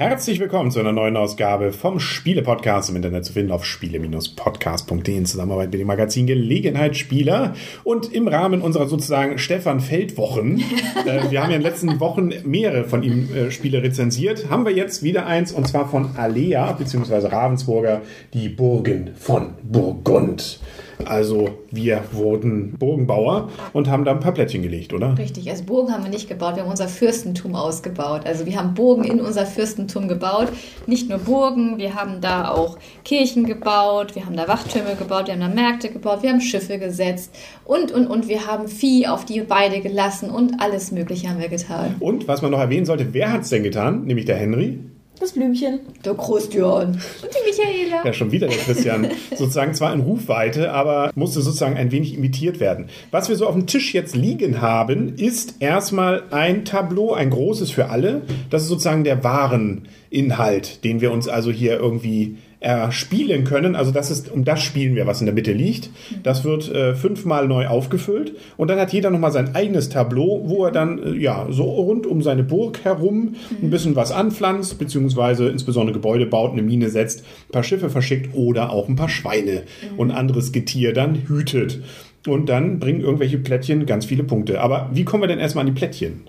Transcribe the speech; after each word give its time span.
Herzlich 0.00 0.38
willkommen 0.38 0.70
zu 0.70 0.78
einer 0.78 0.92
neuen 0.92 1.16
Ausgabe 1.16 1.72
vom 1.72 1.98
Spiele-Podcast 1.98 2.88
im 2.88 2.94
Internet 2.94 3.24
zu 3.24 3.32
finden 3.32 3.50
auf 3.50 3.64
spiele-podcast.de 3.64 5.16
in 5.16 5.26
Zusammenarbeit 5.26 5.72
mit 5.72 5.80
dem 5.80 5.88
Magazin 5.88 6.28
Gelegenheitsspieler 6.28 7.54
und 7.82 8.12
im 8.12 8.28
Rahmen 8.28 8.62
unserer 8.62 8.86
sozusagen 8.86 9.38
Stefan 9.38 9.80
Feldwochen, 9.80 10.62
äh, 11.04 11.32
wir 11.32 11.42
haben 11.42 11.50
ja 11.50 11.56
in 11.56 11.62
den 11.62 11.62
letzten 11.62 11.98
Wochen 11.98 12.30
mehrere 12.44 12.84
von 12.84 13.02
ihm 13.02 13.28
äh, 13.34 13.50
Spiele 13.50 13.82
rezensiert, 13.82 14.48
haben 14.48 14.64
wir 14.64 14.72
jetzt 14.72 15.02
wieder 15.02 15.26
eins 15.26 15.50
und 15.50 15.66
zwar 15.66 15.88
von 15.88 16.10
Alea 16.16 16.70
bzw. 16.74 17.26
Ravensburger, 17.26 18.02
die 18.34 18.48
Burgen 18.48 19.10
von 19.16 19.54
Burgund. 19.64 20.60
Also 21.04 21.50
wir 21.70 22.02
wurden 22.12 22.72
Burgenbauer 22.78 23.50
und 23.72 23.88
haben 23.88 24.04
da 24.04 24.12
ein 24.12 24.20
paar 24.20 24.32
Plättchen 24.32 24.62
gelegt, 24.62 24.92
oder? 24.92 25.16
Richtig, 25.16 25.48
also 25.50 25.64
Burgen 25.64 25.92
haben 25.92 26.04
wir 26.04 26.10
nicht 26.10 26.28
gebaut, 26.28 26.56
wir 26.56 26.62
haben 26.62 26.70
unser 26.70 26.88
Fürstentum 26.88 27.54
ausgebaut. 27.54 28.22
Also 28.26 28.46
wir 28.46 28.56
haben 28.56 28.74
Burgen 28.74 29.04
in 29.04 29.20
unser 29.20 29.46
Fürstentum 29.46 30.08
gebaut. 30.08 30.48
Nicht 30.86 31.08
nur 31.08 31.18
Burgen, 31.18 31.78
wir 31.78 31.94
haben 31.94 32.20
da 32.20 32.50
auch 32.50 32.78
Kirchen 33.04 33.46
gebaut, 33.46 34.14
wir 34.14 34.26
haben 34.26 34.36
da 34.36 34.48
Wachtürme 34.48 34.94
gebaut, 34.96 35.26
wir 35.26 35.34
haben 35.34 35.40
da 35.40 35.48
Märkte 35.48 35.90
gebaut, 35.90 36.22
wir 36.22 36.30
haben 36.30 36.40
Schiffe 36.40 36.78
gesetzt 36.78 37.34
und, 37.64 37.92
und, 37.92 38.06
und 38.06 38.28
wir 38.28 38.46
haben 38.46 38.68
Vieh 38.68 39.06
auf 39.06 39.24
die 39.24 39.40
Beide 39.40 39.80
gelassen 39.80 40.30
und 40.30 40.60
alles 40.60 40.92
Mögliche 40.92 41.28
haben 41.28 41.40
wir 41.40 41.48
getan. 41.48 41.94
Und 42.00 42.28
was 42.28 42.42
man 42.42 42.50
noch 42.50 42.60
erwähnen 42.60 42.86
sollte, 42.86 43.12
wer 43.12 43.32
hat 43.32 43.42
es 43.42 43.50
denn 43.50 43.62
getan? 43.62 44.04
Nämlich 44.04 44.26
der 44.26 44.36
Henry. 44.36 44.78
Das 45.20 45.32
Blümchen. 45.32 45.80
Der 46.04 46.14
Christian. 46.14 46.90
Und 46.90 47.00
die 47.32 47.50
Michaela. 47.50 48.04
Ja, 48.04 48.12
schon 48.12 48.30
wieder 48.30 48.46
der 48.46 48.58
Christian. 48.58 49.08
sozusagen 49.36 49.74
zwar 49.74 49.92
in 49.92 50.00
Rufweite, 50.00 50.72
aber 50.72 51.10
musste 51.16 51.40
sozusagen 51.40 51.76
ein 51.76 51.90
wenig 51.90 52.14
imitiert 52.14 52.60
werden. 52.60 52.88
Was 53.10 53.28
wir 53.28 53.34
so 53.34 53.46
auf 53.46 53.54
dem 53.54 53.66
Tisch 53.66 53.94
jetzt 53.94 54.14
liegen 54.14 54.60
haben, 54.60 55.16
ist 55.16 55.56
erstmal 55.58 56.22
ein 56.30 56.64
Tableau, 56.64 57.14
ein 57.14 57.30
großes 57.30 57.72
für 57.72 57.88
alle. 57.90 58.22
Das 58.50 58.62
ist 58.62 58.68
sozusagen 58.68 59.02
der 59.02 59.24
Wareninhalt, 59.24 60.84
den 60.84 61.00
wir 61.00 61.10
uns 61.10 61.26
also 61.26 61.50
hier 61.50 61.78
irgendwie 61.78 62.36
erspielen 62.60 63.44
können. 63.44 63.76
Also 63.76 63.92
das 63.92 64.10
ist, 64.10 64.30
um 64.30 64.44
das 64.44 64.62
spielen 64.62 64.96
wir, 64.96 65.06
was 65.06 65.20
in 65.20 65.26
der 65.26 65.34
Mitte 65.34 65.52
liegt. 65.52 65.90
Das 66.22 66.44
wird 66.44 66.72
äh, 66.72 66.94
fünfmal 66.94 67.46
neu 67.46 67.68
aufgefüllt 67.68 68.34
und 68.56 68.68
dann 68.68 68.80
hat 68.80 68.92
jeder 68.92 69.10
nochmal 69.10 69.30
sein 69.30 69.54
eigenes 69.54 69.88
Tableau, 69.88 70.42
wo 70.46 70.64
er 70.64 70.72
dann 70.72 70.98
äh, 70.98 71.12
ja 71.16 71.46
so 71.50 71.64
rund 71.64 72.06
um 72.06 72.20
seine 72.22 72.42
Burg 72.42 72.84
herum 72.84 73.36
ein 73.62 73.70
bisschen 73.70 73.94
was 73.94 74.10
anpflanzt, 74.10 74.78
beziehungsweise 74.78 75.48
insbesondere 75.48 75.94
Gebäude 75.94 76.26
baut, 76.26 76.52
eine 76.52 76.62
Mine 76.62 76.90
setzt, 76.90 77.20
ein 77.20 77.52
paar 77.52 77.62
Schiffe 77.62 77.90
verschickt 77.90 78.34
oder 78.34 78.70
auch 78.70 78.88
ein 78.88 78.96
paar 78.96 79.08
Schweine 79.08 79.62
und 79.96 80.10
anderes 80.10 80.52
Getier 80.52 80.92
dann 80.92 81.28
hütet. 81.28 81.80
Und 82.26 82.48
dann 82.48 82.78
bringen 82.80 83.00
irgendwelche 83.00 83.38
Plättchen 83.38 83.86
ganz 83.86 84.04
viele 84.04 84.24
Punkte. 84.24 84.60
Aber 84.60 84.90
wie 84.92 85.04
kommen 85.04 85.22
wir 85.22 85.28
denn 85.28 85.38
erstmal 85.38 85.62
an 85.66 85.72
die 85.72 85.78
Plättchen? 85.78 86.22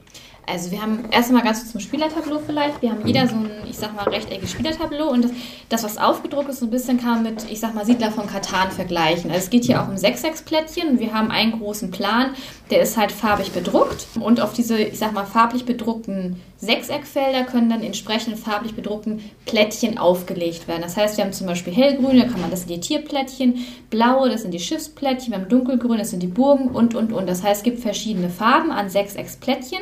Also 0.51 0.71
wir 0.71 0.81
haben 0.81 1.05
erstmal 1.11 1.43
ganz 1.43 1.59
kurz 1.59 1.71
zum 1.71 1.79
Spielertableau 1.79 2.39
vielleicht. 2.45 2.81
Wir 2.81 2.91
haben 2.91 3.05
jeder 3.05 3.27
so 3.27 3.35
ein, 3.35 3.51
ich 3.69 3.77
sag 3.77 3.95
mal, 3.95 4.03
rechteckiges 4.03 4.51
Spielertableau 4.51 5.09
und 5.09 5.25
das, 5.25 5.31
das, 5.69 5.83
was 5.83 5.97
aufgedruckt 5.97 6.49
ist, 6.49 6.59
so 6.59 6.65
ein 6.65 6.71
bisschen 6.71 6.99
kann 6.99 7.23
man 7.23 7.33
mit, 7.33 7.49
ich 7.49 7.59
sag 7.59 7.75
mal, 7.75 7.85
Siedler 7.85 8.11
von 8.11 8.27
Katan 8.27 8.71
vergleichen. 8.71 9.29
Also 9.29 9.43
es 9.43 9.49
geht 9.49 9.65
hier 9.65 9.81
auch 9.81 9.87
um 9.87 9.97
Sechsecksplättchen 9.97 10.99
wir 10.99 11.13
haben 11.13 11.31
einen 11.31 11.59
großen 11.59 11.91
Plan, 11.91 12.31
der 12.69 12.81
ist 12.81 12.97
halt 12.97 13.11
farbig 13.11 13.51
bedruckt 13.51 14.07
und 14.19 14.41
auf 14.41 14.53
diese, 14.53 14.77
ich 14.79 14.99
sag 14.99 15.13
mal, 15.13 15.25
farblich 15.25 15.65
bedruckten 15.65 16.41
Sechseckfelder 16.57 17.43
können 17.43 17.69
dann 17.69 17.83
entsprechend 17.83 18.37
farblich 18.37 18.75
bedruckten 18.75 19.21
Plättchen 19.45 19.97
aufgelegt 19.97 20.67
werden. 20.67 20.81
Das 20.81 20.97
heißt, 20.97 21.17
wir 21.17 21.23
haben 21.23 21.31
zum 21.31 21.47
Beispiel 21.47 21.73
hellgrüne, 21.73 22.27
kann 22.27 22.41
man, 22.41 22.51
das 22.51 22.61
sind 22.61 22.71
die 22.71 22.79
Tierplättchen, 22.79 23.65
blaue, 23.89 24.29
das 24.29 24.41
sind 24.41 24.53
die 24.53 24.59
Schiffsplättchen, 24.59 25.31
wir 25.31 25.39
haben 25.39 25.49
dunkelgrün, 25.49 25.97
das 25.97 26.09
sind 26.09 26.21
die 26.21 26.27
Burgen 26.27 26.69
und, 26.69 26.95
und, 26.95 27.13
und. 27.13 27.27
Das 27.27 27.43
heißt, 27.43 27.59
es 27.59 27.63
gibt 27.63 27.79
verschiedene 27.79 28.29
Farben 28.29 28.71
an 28.71 28.89
Sechsecksplättchen 28.89 29.79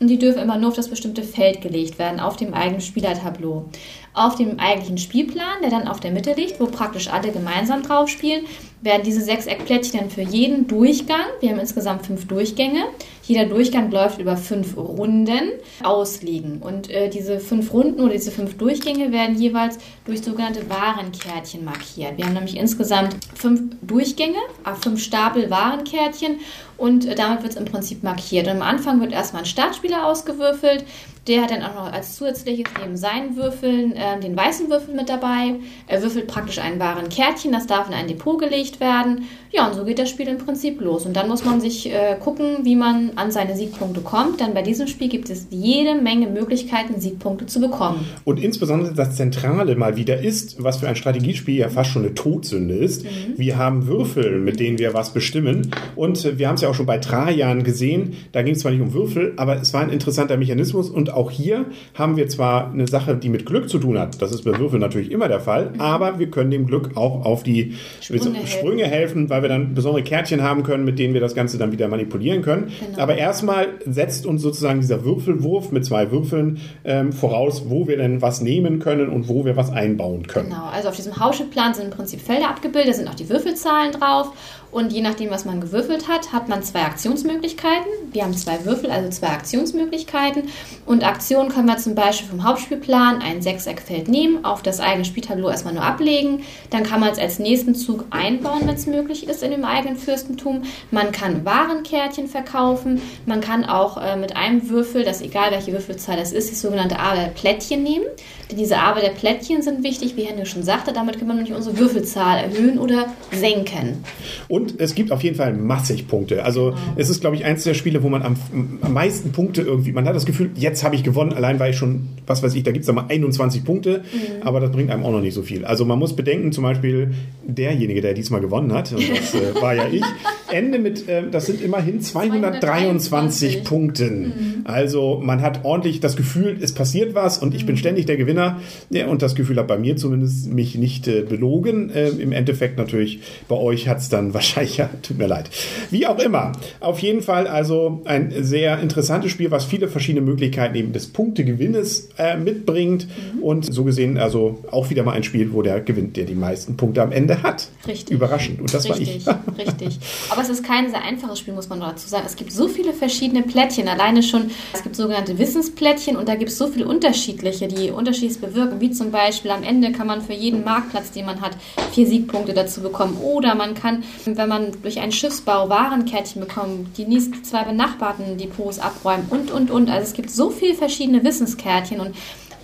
und 0.00 0.08
die 0.08 0.18
dürfen 0.18 0.42
immer 0.42 0.58
nur 0.58 0.68
auf 0.68 0.76
das 0.76 0.88
bestimmte 0.88 1.22
Feld 1.22 1.60
gelegt 1.60 1.98
werden, 1.98 2.20
auf 2.20 2.36
dem 2.36 2.54
eigenen 2.54 2.80
Spielertableau. 2.80 3.68
Auf 4.14 4.36
dem 4.36 4.58
eigentlichen 4.58 4.98
Spielplan, 4.98 5.62
der 5.62 5.70
dann 5.70 5.88
auf 5.88 6.00
der 6.00 6.12
Mitte 6.12 6.32
liegt, 6.34 6.60
wo 6.60 6.66
praktisch 6.66 7.08
alle 7.08 7.32
gemeinsam 7.32 7.82
drauf 7.82 8.08
spielen, 8.08 8.46
werden 8.80 9.02
diese 9.04 9.20
sechs 9.20 9.46
Eckplättchen 9.46 10.00
dann 10.00 10.10
für 10.10 10.22
jeden 10.22 10.66
Durchgang, 10.66 11.26
wir 11.40 11.50
haben 11.50 11.58
insgesamt 11.58 12.06
fünf 12.06 12.26
Durchgänge, 12.26 12.84
jeder 13.28 13.44
Durchgang 13.44 13.90
läuft 13.90 14.20
über 14.20 14.36
fünf 14.36 14.76
Runden, 14.76 15.52
ausliegen. 15.82 16.62
Und 16.62 16.90
äh, 16.90 17.10
diese 17.10 17.40
fünf 17.40 17.72
Runden 17.74 18.00
oder 18.00 18.12
diese 18.12 18.30
fünf 18.30 18.56
Durchgänge 18.56 19.12
werden 19.12 19.38
jeweils 19.38 19.78
durch 20.06 20.22
sogenannte 20.22 20.68
Warenkärtchen 20.70 21.64
markiert. 21.64 22.16
Wir 22.16 22.24
haben 22.24 22.32
nämlich 22.32 22.56
insgesamt 22.56 23.16
fünf 23.34 23.60
Durchgänge, 23.82 24.38
fünf 24.80 25.02
Stapel 25.02 25.50
Warenkärtchen 25.50 26.40
und 26.78 27.04
äh, 27.04 27.14
damit 27.14 27.42
wird 27.42 27.52
es 27.52 27.58
im 27.58 27.66
Prinzip 27.66 28.02
markiert. 28.02 28.46
Und 28.46 28.54
am 28.54 28.62
Anfang 28.62 29.00
wird 29.00 29.12
erstmal 29.12 29.42
ein 29.42 29.46
Startspieler 29.46 30.06
ausgewürfelt, 30.06 30.84
der 31.26 31.42
hat 31.42 31.50
dann 31.50 31.62
auch 31.62 31.74
noch 31.74 31.92
als 31.92 32.16
zusätzliches 32.16 32.72
neben 32.80 32.96
seinen 32.96 33.36
Würfeln 33.36 33.94
äh, 33.94 34.18
den 34.18 34.34
weißen 34.34 34.70
Würfel 34.70 34.94
mit 34.94 35.10
dabei. 35.10 35.56
Er 35.86 36.02
würfelt 36.02 36.26
praktisch 36.26 36.58
ein 36.58 36.80
wahren 36.80 37.10
Kärtchen, 37.10 37.52
das 37.52 37.66
darf 37.66 37.88
in 37.88 37.94
ein 37.94 38.08
Depot 38.08 38.38
gelegt 38.38 38.67
werden. 38.80 39.24
Ja, 39.50 39.66
und 39.66 39.74
so 39.74 39.84
geht 39.84 39.98
das 39.98 40.10
Spiel 40.10 40.28
im 40.28 40.38
Prinzip 40.38 40.80
los. 40.80 41.06
Und 41.06 41.16
dann 41.16 41.28
muss 41.28 41.44
man 41.44 41.60
sich 41.60 41.90
äh, 41.90 42.16
gucken, 42.20 42.58
wie 42.64 42.76
man 42.76 43.12
an 43.16 43.30
seine 43.30 43.56
Siegpunkte 43.56 44.00
kommt. 44.00 44.40
Denn 44.40 44.54
bei 44.54 44.62
diesem 44.62 44.86
Spiel 44.86 45.08
gibt 45.08 45.30
es 45.30 45.46
jede 45.50 45.94
Menge 45.94 46.26
Möglichkeiten, 46.26 47.00
Siegpunkte 47.00 47.46
zu 47.46 47.60
bekommen. 47.60 48.06
Und 48.24 48.38
insbesondere 48.40 48.92
das 48.94 49.16
Zentrale 49.16 49.74
mal 49.76 49.96
wieder 49.96 50.20
ist, 50.20 50.62
was 50.62 50.78
für 50.78 50.88
ein 50.88 50.96
Strategiespiel 50.96 51.56
ja 51.56 51.68
fast 51.68 51.90
schon 51.90 52.04
eine 52.04 52.14
Todsünde 52.14 52.74
ist. 52.74 53.04
Mhm. 53.04 53.08
Wir 53.36 53.56
haben 53.56 53.86
Würfel, 53.86 54.38
mit 54.40 54.60
denen 54.60 54.78
wir 54.78 54.92
was 54.92 55.12
bestimmen. 55.12 55.70
Und 55.96 56.38
wir 56.38 56.48
haben 56.48 56.56
es 56.56 56.60
ja 56.60 56.68
auch 56.68 56.74
schon 56.74 56.86
bei 56.86 56.98
Trajan 56.98 57.64
gesehen. 57.64 58.16
Da 58.32 58.42
ging 58.42 58.54
es 58.54 58.60
zwar 58.60 58.72
nicht 58.72 58.82
um 58.82 58.92
Würfel, 58.92 59.32
aber 59.36 59.60
es 59.60 59.72
war 59.72 59.82
ein 59.82 59.90
interessanter 59.90 60.36
Mechanismus 60.36 60.90
und 60.90 61.12
auch 61.12 61.30
hier 61.30 61.66
haben 61.94 62.16
wir 62.16 62.28
zwar 62.28 62.72
eine 62.72 62.86
Sache, 62.86 63.16
die 63.16 63.28
mit 63.28 63.46
Glück 63.46 63.68
zu 63.68 63.78
tun 63.78 63.98
hat, 63.98 64.20
das 64.20 64.32
ist 64.32 64.42
bei 64.44 64.58
Würfeln 64.58 64.80
natürlich 64.80 65.10
immer 65.10 65.28
der 65.28 65.40
Fall, 65.40 65.70
mhm. 65.70 65.80
aber 65.80 66.18
wir 66.18 66.30
können 66.30 66.50
dem 66.50 66.66
Glück 66.66 66.96
auch 66.96 67.24
auf 67.24 67.42
die 67.42 67.74
Sprünge, 68.00 68.22
Sprünge 68.22 68.46
helfen, 68.86 69.30
weil 69.30 69.42
wir 69.42 69.48
dann 69.48 69.74
besondere 69.74 70.02
Kärtchen 70.02 70.42
haben 70.42 70.62
können, 70.62 70.84
mit 70.84 70.98
denen 70.98 71.14
wir 71.14 71.20
das 71.20 71.34
Ganze 71.34 71.58
dann 71.58 71.72
wieder 71.72 71.88
manipulieren 71.88 72.42
können. 72.42 72.72
Genau. 72.80 72.98
Aber 72.98 73.16
erstmal 73.16 73.68
setzt 73.86 74.26
uns 74.26 74.42
sozusagen 74.42 74.80
dieser 74.80 75.04
Würfelwurf 75.04 75.72
mit 75.72 75.84
zwei 75.84 76.10
Würfeln 76.10 76.60
ähm, 76.84 77.12
voraus, 77.12 77.64
wo 77.68 77.88
wir 77.88 77.96
denn 77.96 78.22
was 78.22 78.40
nehmen 78.40 78.78
können 78.78 79.08
und 79.08 79.28
wo 79.28 79.44
wir 79.44 79.56
was 79.56 79.70
einbauen 79.70 80.26
können. 80.26 80.50
Genau, 80.50 80.66
also 80.72 80.88
auf 80.88 80.96
diesem 80.96 81.18
Hauscheplan 81.18 81.74
sind 81.74 81.86
im 81.86 81.90
Prinzip 81.90 82.20
Felder 82.20 82.50
abgebildet, 82.50 82.90
da 82.90 82.94
sind 82.94 83.08
auch 83.08 83.14
die 83.14 83.28
Würfelzahlen 83.28 83.92
drauf 83.92 84.32
und 84.70 84.92
je 84.92 85.00
nachdem, 85.00 85.30
was 85.30 85.44
man 85.44 85.60
gewürfelt 85.60 86.08
hat, 86.08 86.32
hat 86.32 86.48
man 86.48 86.62
zwei 86.62 86.82
Aktionsmöglichkeiten. 86.82 87.90
Wir 88.12 88.24
haben 88.24 88.34
zwei 88.34 88.64
Würfel, 88.64 88.90
also 88.90 89.08
zwei 89.08 89.28
Aktionsmöglichkeiten. 89.28 90.44
Und 90.84 91.04
Aktionen 91.06 91.48
können 91.48 91.68
wir 91.68 91.78
zum 91.78 91.94
Beispiel 91.94 92.28
vom 92.28 92.44
Hauptspielplan 92.44 93.22
ein 93.22 93.40
Sechseckfeld 93.40 94.08
nehmen, 94.08 94.44
auf 94.44 94.62
das 94.62 94.80
eigene 94.80 95.06
Spieltableau 95.06 95.48
erstmal 95.48 95.74
nur 95.74 95.82
ablegen. 95.82 96.42
Dann 96.70 96.82
kann 96.82 97.00
man 97.00 97.10
es 97.10 97.18
als 97.18 97.38
nächsten 97.38 97.74
Zug 97.74 98.04
einbauen, 98.10 98.62
wenn 98.66 98.74
es 98.74 98.86
möglich 98.86 99.26
ist 99.26 99.42
in 99.42 99.52
dem 99.52 99.64
eigenen 99.64 99.96
Fürstentum. 99.96 100.64
Man 100.90 101.12
kann 101.12 101.44
Warenkärtchen 101.46 102.28
verkaufen. 102.28 103.00
Man 103.24 103.40
kann 103.40 103.64
auch 103.64 103.96
äh, 103.96 104.16
mit 104.16 104.36
einem 104.36 104.68
Würfel, 104.68 105.02
das 105.02 105.22
egal 105.22 105.50
welche 105.50 105.72
Würfelzahl 105.72 106.16
das 106.16 106.32
ist, 106.32 106.50
das 106.50 106.60
sogenannte 106.60 106.98
A 106.98 107.14
der 107.14 107.28
Plättchen 107.28 107.82
nehmen. 107.82 108.04
Denn 108.50 108.58
diese 108.58 108.78
Arbeit 108.78 109.02
der 109.04 109.10
Plättchen 109.10 109.62
sind 109.62 109.82
wichtig, 109.82 110.16
wie 110.16 110.24
Henry 110.24 110.46
schon 110.46 110.62
sagte. 110.62 110.92
Damit 110.92 111.18
kann 111.18 111.28
man 111.28 111.36
nämlich 111.36 111.54
unsere 111.54 111.78
Würfelzahl 111.78 112.38
erhöhen 112.38 112.78
oder 112.78 113.06
senken. 113.30 114.04
Und 114.48 114.57
es 114.78 114.94
gibt 114.94 115.12
auf 115.12 115.22
jeden 115.22 115.36
Fall 115.36 115.54
massig 115.54 116.08
Punkte. 116.08 116.44
Also 116.44 116.70
genau. 116.70 116.80
es 116.96 117.10
ist, 117.10 117.20
glaube 117.20 117.36
ich, 117.36 117.44
eins 117.44 117.64
der 117.64 117.74
Spiele, 117.74 118.02
wo 118.02 118.08
man 118.08 118.22
am, 118.22 118.36
am 118.80 118.92
meisten 118.92 119.32
Punkte 119.32 119.62
irgendwie, 119.62 119.92
man 119.92 120.06
hat 120.06 120.14
das 120.14 120.26
Gefühl, 120.26 120.50
jetzt 120.54 120.84
habe 120.84 120.94
ich 120.94 121.04
gewonnen, 121.04 121.32
allein 121.32 121.58
weil 121.58 121.70
ich 121.70 121.76
schon, 121.76 122.08
was 122.26 122.42
weiß 122.42 122.54
ich, 122.54 122.62
da 122.62 122.72
gibt 122.72 122.82
es 122.82 122.86
da 122.86 122.92
mal 122.92 123.06
21 123.08 123.64
Punkte, 123.64 124.02
mhm. 124.12 124.46
aber 124.46 124.60
das 124.60 124.70
bringt 124.70 124.90
einem 124.90 125.04
auch 125.04 125.12
noch 125.12 125.20
nicht 125.20 125.34
so 125.34 125.42
viel. 125.42 125.64
Also 125.64 125.84
man 125.84 125.98
muss 125.98 126.14
bedenken, 126.14 126.52
zum 126.52 126.64
Beispiel 126.64 127.12
derjenige, 127.46 128.00
der 128.00 128.14
diesmal 128.14 128.40
gewonnen 128.40 128.72
hat, 128.72 128.92
und 128.92 129.08
das 129.10 129.34
äh, 129.34 129.60
war 129.60 129.74
ja 129.74 129.86
ich, 129.90 130.02
Ende 130.50 130.78
mit, 130.78 131.08
äh, 131.08 131.24
das 131.30 131.46
sind 131.46 131.60
immerhin 131.60 132.00
223 132.00 133.64
Punkten. 133.64 134.22
Mhm. 134.22 134.32
Also 134.64 135.20
man 135.22 135.42
hat 135.42 135.64
ordentlich 135.64 136.00
das 136.00 136.16
Gefühl, 136.16 136.58
es 136.60 136.72
passiert 136.72 137.14
was 137.14 137.38
und 137.38 137.54
ich 137.54 137.66
bin 137.66 137.74
mhm. 137.74 137.78
ständig 137.78 138.06
der 138.06 138.16
Gewinner. 138.16 138.60
Ja, 138.90 139.06
und 139.08 139.22
das 139.22 139.34
Gefühl 139.34 139.56
hat 139.56 139.66
bei 139.66 139.78
mir 139.78 139.96
zumindest 139.96 140.52
mich 140.52 140.76
nicht 140.76 141.08
äh, 141.08 141.22
belogen. 141.22 141.90
Äh, 141.90 142.08
Im 142.08 142.32
Endeffekt 142.32 142.78
natürlich, 142.78 143.20
bei 143.48 143.56
euch 143.56 143.88
hat 143.88 143.98
es 143.98 144.08
dann 144.08 144.34
wahrscheinlich, 144.34 144.47
ja, 144.76 144.88
tut 145.02 145.18
mir 145.18 145.26
leid. 145.26 145.50
Wie 145.90 146.06
auch 146.06 146.18
immer. 146.18 146.52
Auf 146.80 147.00
jeden 147.00 147.22
Fall 147.22 147.46
also 147.46 148.00
ein 148.04 148.32
sehr 148.40 148.80
interessantes 148.80 149.30
Spiel, 149.30 149.50
was 149.50 149.64
viele 149.64 149.88
verschiedene 149.88 150.24
Möglichkeiten 150.24 150.74
eben 150.74 150.92
des 150.92 151.08
Punktegewinnes 151.08 152.08
äh, 152.16 152.36
mitbringt. 152.36 153.06
Mhm. 153.06 153.42
Und 153.42 153.72
so 153.72 153.84
gesehen 153.84 154.16
also 154.16 154.64
auch 154.70 154.88
wieder 154.88 155.02
mal 155.02 155.12
ein 155.12 155.24
Spiel, 155.24 155.52
wo 155.52 155.60
der 155.62 155.80
gewinnt, 155.80 156.16
der 156.16 156.24
die 156.24 156.34
meisten 156.34 156.76
Punkte 156.76 157.02
am 157.02 157.12
Ende 157.12 157.42
hat. 157.42 157.68
Richtig. 157.86 158.14
Überraschend. 158.14 158.60
Und 158.60 158.72
das 158.72 158.88
richtig, 158.88 159.26
war 159.26 159.44
ich. 159.56 159.66
richtig. 159.66 159.98
Aber 160.30 160.38
aber 160.38 160.46
es 160.46 160.50
ist 160.50 160.64
kein 160.64 160.88
sehr 160.88 161.02
einfaches 161.02 161.40
Spiel, 161.40 161.52
muss 161.52 161.68
man 161.68 161.80
dazu 161.80 162.08
sagen. 162.08 162.22
Es 162.24 162.36
gibt 162.36 162.52
so 162.52 162.68
viele 162.68 162.92
verschiedene 162.92 163.42
Plättchen. 163.42 163.88
Alleine 163.88 164.22
schon, 164.22 164.52
es 164.72 164.84
gibt 164.84 164.94
sogenannte 164.94 165.36
Wissensplättchen 165.36 166.16
und 166.16 166.28
da 166.28 166.36
gibt 166.36 166.52
es 166.52 166.58
so 166.58 166.68
viele 166.68 166.86
unterschiedliche, 166.86 167.66
die 167.66 167.90
unterschiedliches 167.90 168.38
bewirken. 168.38 168.80
Wie 168.80 168.92
zum 168.92 169.10
Beispiel 169.10 169.50
am 169.50 169.64
Ende 169.64 169.90
kann 169.90 170.06
man 170.06 170.22
für 170.22 170.34
jeden 170.34 170.62
Marktplatz, 170.62 171.10
den 171.10 171.26
man 171.26 171.40
hat, 171.40 171.56
vier 171.90 172.06
Siegpunkte 172.06 172.54
dazu 172.54 172.82
bekommen. 172.82 173.16
Oder 173.20 173.56
man 173.56 173.74
kann, 173.74 174.04
wenn 174.38 174.48
man 174.48 174.70
durch 174.82 175.00
einen 175.00 175.12
Schiffsbau 175.12 175.68
Warenkärtchen 175.68 176.40
bekommt, 176.40 176.96
die 176.96 177.04
nächsten 177.04 177.42
zwei 177.44 177.64
benachbarten 177.64 178.38
Depots 178.38 178.78
abräumen 178.78 179.26
und, 179.30 179.50
und, 179.50 179.70
und. 179.70 179.90
Also 179.90 180.04
es 180.04 180.14
gibt 180.14 180.30
so 180.30 180.50
viele 180.50 180.74
verschiedene 180.74 181.24
Wissenskärtchen 181.24 182.00
und 182.00 182.14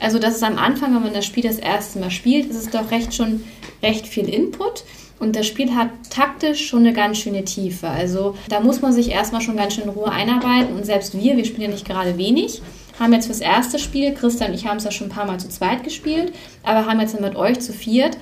also 0.01 0.19
das 0.19 0.37
ist 0.37 0.43
am 0.43 0.59
Anfang, 0.59 0.95
wenn 0.95 1.03
man 1.03 1.13
das 1.13 1.27
Spiel 1.27 1.43
das 1.43 1.59
erste 1.59 1.99
Mal 1.99 2.11
spielt, 2.11 2.51
ist 2.51 2.57
es 2.57 2.71
doch 2.71 2.91
recht 2.91 3.15
schon 3.15 3.43
recht 3.83 4.07
viel 4.07 4.29
Input. 4.29 4.85
Und 5.19 5.37
das 5.37 5.47
Spiel 5.47 5.75
hat 5.75 5.91
taktisch 6.11 6.69
schon 6.69 6.81
eine 6.81 6.93
ganz 6.93 7.19
schöne 7.19 7.45
Tiefe. 7.45 7.89
Also 7.89 8.37
da 8.49 8.61
muss 8.61 8.83
man 8.83 8.93
sich 8.93 9.11
erstmal 9.11 9.41
schon 9.41 9.57
ganz 9.57 9.75
schön 9.75 9.85
in 9.85 9.91
Ruhe 9.91 10.11
einarbeiten. 10.11 10.75
Und 10.77 10.85
selbst 10.85 11.15
wir, 11.15 11.37
wir 11.37 11.45
spielen 11.45 11.63
ja 11.63 11.69
nicht 11.69 11.87
gerade 11.87 12.19
wenig, 12.19 12.61
haben 12.99 13.13
jetzt 13.13 13.27
fürs 13.27 13.41
erste 13.41 13.79
Spiel, 13.79 14.13
Christian 14.13 14.51
und 14.51 14.57
ich 14.57 14.67
haben 14.67 14.77
es 14.77 14.85
ja 14.85 14.91
schon 14.91 15.09
ein 15.09 15.15
paar 15.15 15.27
Mal 15.27 15.41
zu 15.41 15.49
zweit 15.49 15.83
gespielt, 15.83 16.33
aber 16.63 16.87
haben 16.87 17.01
jetzt 17.01 17.19
mit 17.21 17.37
euch 17.37 17.61
zu 17.61 17.73
viert 17.73 18.17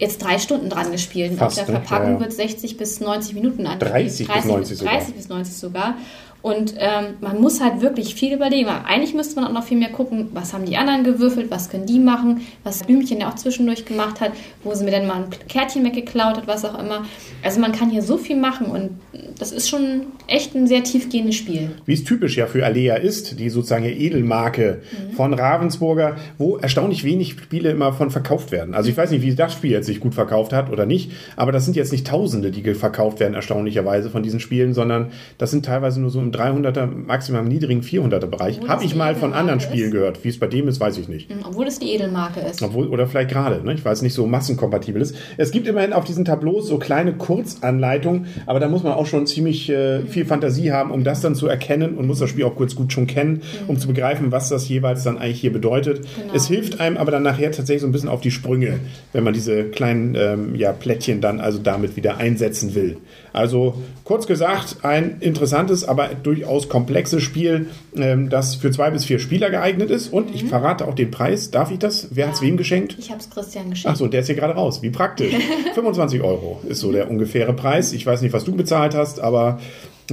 jetzt 0.00 0.22
drei 0.22 0.38
Stunden 0.38 0.68
dran 0.68 0.90
gespielt. 0.90 1.34
Fast, 1.38 1.60
Auf 1.60 1.66
der 1.66 1.74
ne? 1.74 1.80
Verpackung 1.80 2.08
Ja, 2.08 2.14
ja. 2.14 2.20
wird 2.20 2.32
60 2.32 2.76
bis 2.76 3.00
90 3.00 3.34
Minuten 3.34 3.66
an. 3.66 3.78
30 3.78 4.28
bis 4.28 4.44
90 4.44 4.78
sogar. 4.78 4.94
30 4.94 5.14
bis 5.14 5.28
90 5.28 5.56
sogar. 5.56 5.94
Und 6.42 6.74
ähm, 6.78 7.14
man 7.20 7.40
muss 7.40 7.60
halt 7.60 7.82
wirklich 7.82 8.14
viel 8.14 8.34
überlegen. 8.34 8.66
Weil 8.66 8.80
Eigentlich 8.86 9.14
müsste 9.14 9.36
man 9.36 9.48
auch 9.48 9.52
noch 9.52 9.64
viel 9.64 9.78
mehr 9.78 9.90
gucken, 9.90 10.28
was 10.32 10.52
haben 10.52 10.64
die 10.64 10.76
anderen 10.76 11.04
gewürfelt, 11.04 11.50
was 11.50 11.68
können 11.68 11.86
die 11.86 11.98
machen, 11.98 12.40
was 12.64 12.82
Blümchen 12.84 13.20
ja 13.20 13.28
auch 13.28 13.34
zwischendurch 13.34 13.84
gemacht 13.84 14.20
hat, 14.20 14.32
wo 14.64 14.74
sie 14.74 14.84
mir 14.84 14.90
dann 14.90 15.06
mal 15.06 15.16
ein 15.16 15.30
Kärtchen 15.48 15.84
weggeklaut 15.84 16.36
hat, 16.36 16.46
was 16.46 16.64
auch 16.64 16.78
immer. 16.78 17.04
Also 17.42 17.60
man 17.60 17.72
kann 17.72 17.90
hier 17.90 18.02
so 18.02 18.16
viel 18.16 18.36
machen 18.36 18.66
und 18.66 18.90
das 19.38 19.52
ist 19.52 19.68
schon 19.68 20.06
echt 20.26 20.54
ein 20.54 20.66
sehr 20.66 20.84
tiefgehendes 20.84 21.36
Spiel. 21.36 21.70
wie 21.86 21.94
es 21.94 22.04
typisch 22.04 22.36
ja 22.36 22.46
für 22.46 22.64
Alea 22.64 22.96
ist, 22.96 23.38
die 23.38 23.50
sozusagen 23.50 23.84
Edelmarke 23.84 24.82
von 25.16 25.34
Ravensburger, 25.34 26.16
wo 26.38 26.56
erstaunlich 26.56 27.04
wenig 27.04 27.32
Spiele 27.32 27.70
immer 27.70 27.92
von 27.92 28.10
verkauft 28.10 28.52
werden. 28.52 28.74
Also 28.74 28.90
ich 28.90 28.96
weiß 28.96 29.10
nicht, 29.10 29.22
wie 29.22 29.34
das 29.34 29.52
Spiel 29.52 29.70
jetzt 29.70 29.86
sich 29.86 30.00
gut 30.00 30.14
verkauft 30.14 30.52
hat 30.52 30.70
oder 30.70 30.86
nicht, 30.86 31.12
aber 31.36 31.52
das 31.52 31.64
sind 31.64 31.76
jetzt 31.76 31.92
nicht 31.92 32.06
Tausende, 32.06 32.50
die 32.50 32.62
verkauft 32.74 33.20
werden, 33.20 33.34
erstaunlicherweise 33.34 34.10
von 34.10 34.22
diesen 34.22 34.40
Spielen, 34.40 34.74
sondern 34.74 35.10
das 35.38 35.50
sind 35.50 35.64
teilweise 35.64 36.00
nur 36.00 36.10
so 36.10 36.20
im 36.20 36.29
300er, 36.32 36.86
maximal 36.86 37.42
im 37.42 37.48
niedrigen 37.48 37.82
400er 37.82 38.26
Bereich. 38.26 38.60
Habe 38.66 38.84
ich 38.84 38.94
mal 38.94 39.14
von 39.14 39.32
anderen 39.32 39.60
Spielen 39.60 39.86
ist. 39.86 39.92
gehört. 39.92 40.24
Wie 40.24 40.28
es 40.28 40.38
bei 40.38 40.46
dem 40.46 40.68
ist, 40.68 40.80
weiß 40.80 40.98
ich 40.98 41.08
nicht. 41.08 41.30
Obwohl 41.46 41.66
es 41.66 41.78
die 41.78 41.92
Edelmarke 41.94 42.40
ist. 42.40 42.62
Obwohl, 42.62 42.88
oder 42.88 43.06
vielleicht 43.06 43.30
gerade, 43.30 43.64
ne? 43.64 43.74
ich 43.74 43.84
weiß 43.84 44.02
nicht, 44.02 44.14
so 44.14 44.26
massenkompatibel 44.26 45.00
ist. 45.00 45.14
Es 45.36 45.50
gibt 45.50 45.66
immerhin 45.66 45.92
auf 45.92 46.04
diesen 46.04 46.24
Tableaus 46.24 46.66
so 46.66 46.78
kleine 46.78 47.14
Kurzanleitungen, 47.14 48.26
aber 48.46 48.60
da 48.60 48.68
muss 48.68 48.82
man 48.82 48.92
auch 48.92 49.06
schon 49.06 49.26
ziemlich 49.26 49.68
äh, 49.70 50.00
viel 50.02 50.24
Fantasie 50.24 50.72
haben, 50.72 50.90
um 50.90 51.04
das 51.04 51.20
dann 51.20 51.34
zu 51.34 51.46
erkennen 51.46 51.96
und 51.96 52.06
muss 52.06 52.18
das 52.18 52.30
Spiel 52.30 52.44
auch 52.44 52.56
kurz 52.56 52.74
gut 52.74 52.92
schon 52.92 53.06
kennen, 53.06 53.42
um 53.66 53.78
zu 53.78 53.88
begreifen, 53.88 54.32
was 54.32 54.48
das 54.48 54.68
jeweils 54.68 55.04
dann 55.04 55.18
eigentlich 55.18 55.40
hier 55.40 55.52
bedeutet. 55.52 56.02
Genau. 56.02 56.34
Es 56.34 56.46
hilft 56.46 56.80
einem 56.80 56.96
aber 56.96 57.10
dann 57.10 57.22
nachher 57.22 57.50
tatsächlich 57.52 57.82
so 57.82 57.88
ein 57.88 57.92
bisschen 57.92 58.08
auf 58.08 58.20
die 58.20 58.30
Sprünge, 58.30 58.80
wenn 59.12 59.24
man 59.24 59.32
diese 59.32 59.64
kleinen 59.64 60.14
ähm, 60.14 60.54
ja, 60.54 60.72
Plättchen 60.72 61.20
dann 61.20 61.40
also 61.40 61.58
damit 61.58 61.96
wieder 61.96 62.18
einsetzen 62.18 62.74
will. 62.74 62.98
Also 63.32 63.74
kurz 64.04 64.26
gesagt, 64.26 64.78
ein 64.82 65.18
interessantes, 65.20 65.84
aber 65.84 66.08
durchaus 66.08 66.68
komplexes 66.68 67.22
Spiel, 67.22 67.66
ähm, 67.96 68.28
das 68.28 68.56
für 68.56 68.70
zwei 68.70 68.90
bis 68.90 69.04
vier 69.04 69.18
Spieler 69.18 69.50
geeignet 69.50 69.90
ist. 69.90 70.12
Und 70.12 70.34
ich 70.34 70.44
verrate 70.44 70.86
auch 70.86 70.94
den 70.94 71.10
Preis. 71.10 71.50
Darf 71.50 71.70
ich 71.70 71.78
das? 71.78 72.08
Wer 72.10 72.28
hat 72.28 72.34
es 72.34 72.42
wem 72.42 72.56
geschenkt? 72.56 72.96
Ich 72.98 73.10
habe 73.10 73.20
es 73.20 73.30
Christian 73.30 73.70
geschenkt. 73.70 73.98
so, 73.98 74.06
der 74.06 74.20
ist 74.20 74.26
hier 74.26 74.36
gerade 74.36 74.54
raus. 74.54 74.82
Wie 74.82 74.90
praktisch. 74.90 75.34
25 75.74 76.22
Euro 76.22 76.60
ist 76.68 76.80
so 76.80 76.92
der 76.92 77.10
ungefähre 77.10 77.52
Preis. 77.52 77.92
Ich 77.92 78.04
weiß 78.06 78.22
nicht, 78.22 78.32
was 78.32 78.44
du 78.44 78.54
bezahlt 78.54 78.94
hast, 78.94 79.20
aber 79.20 79.60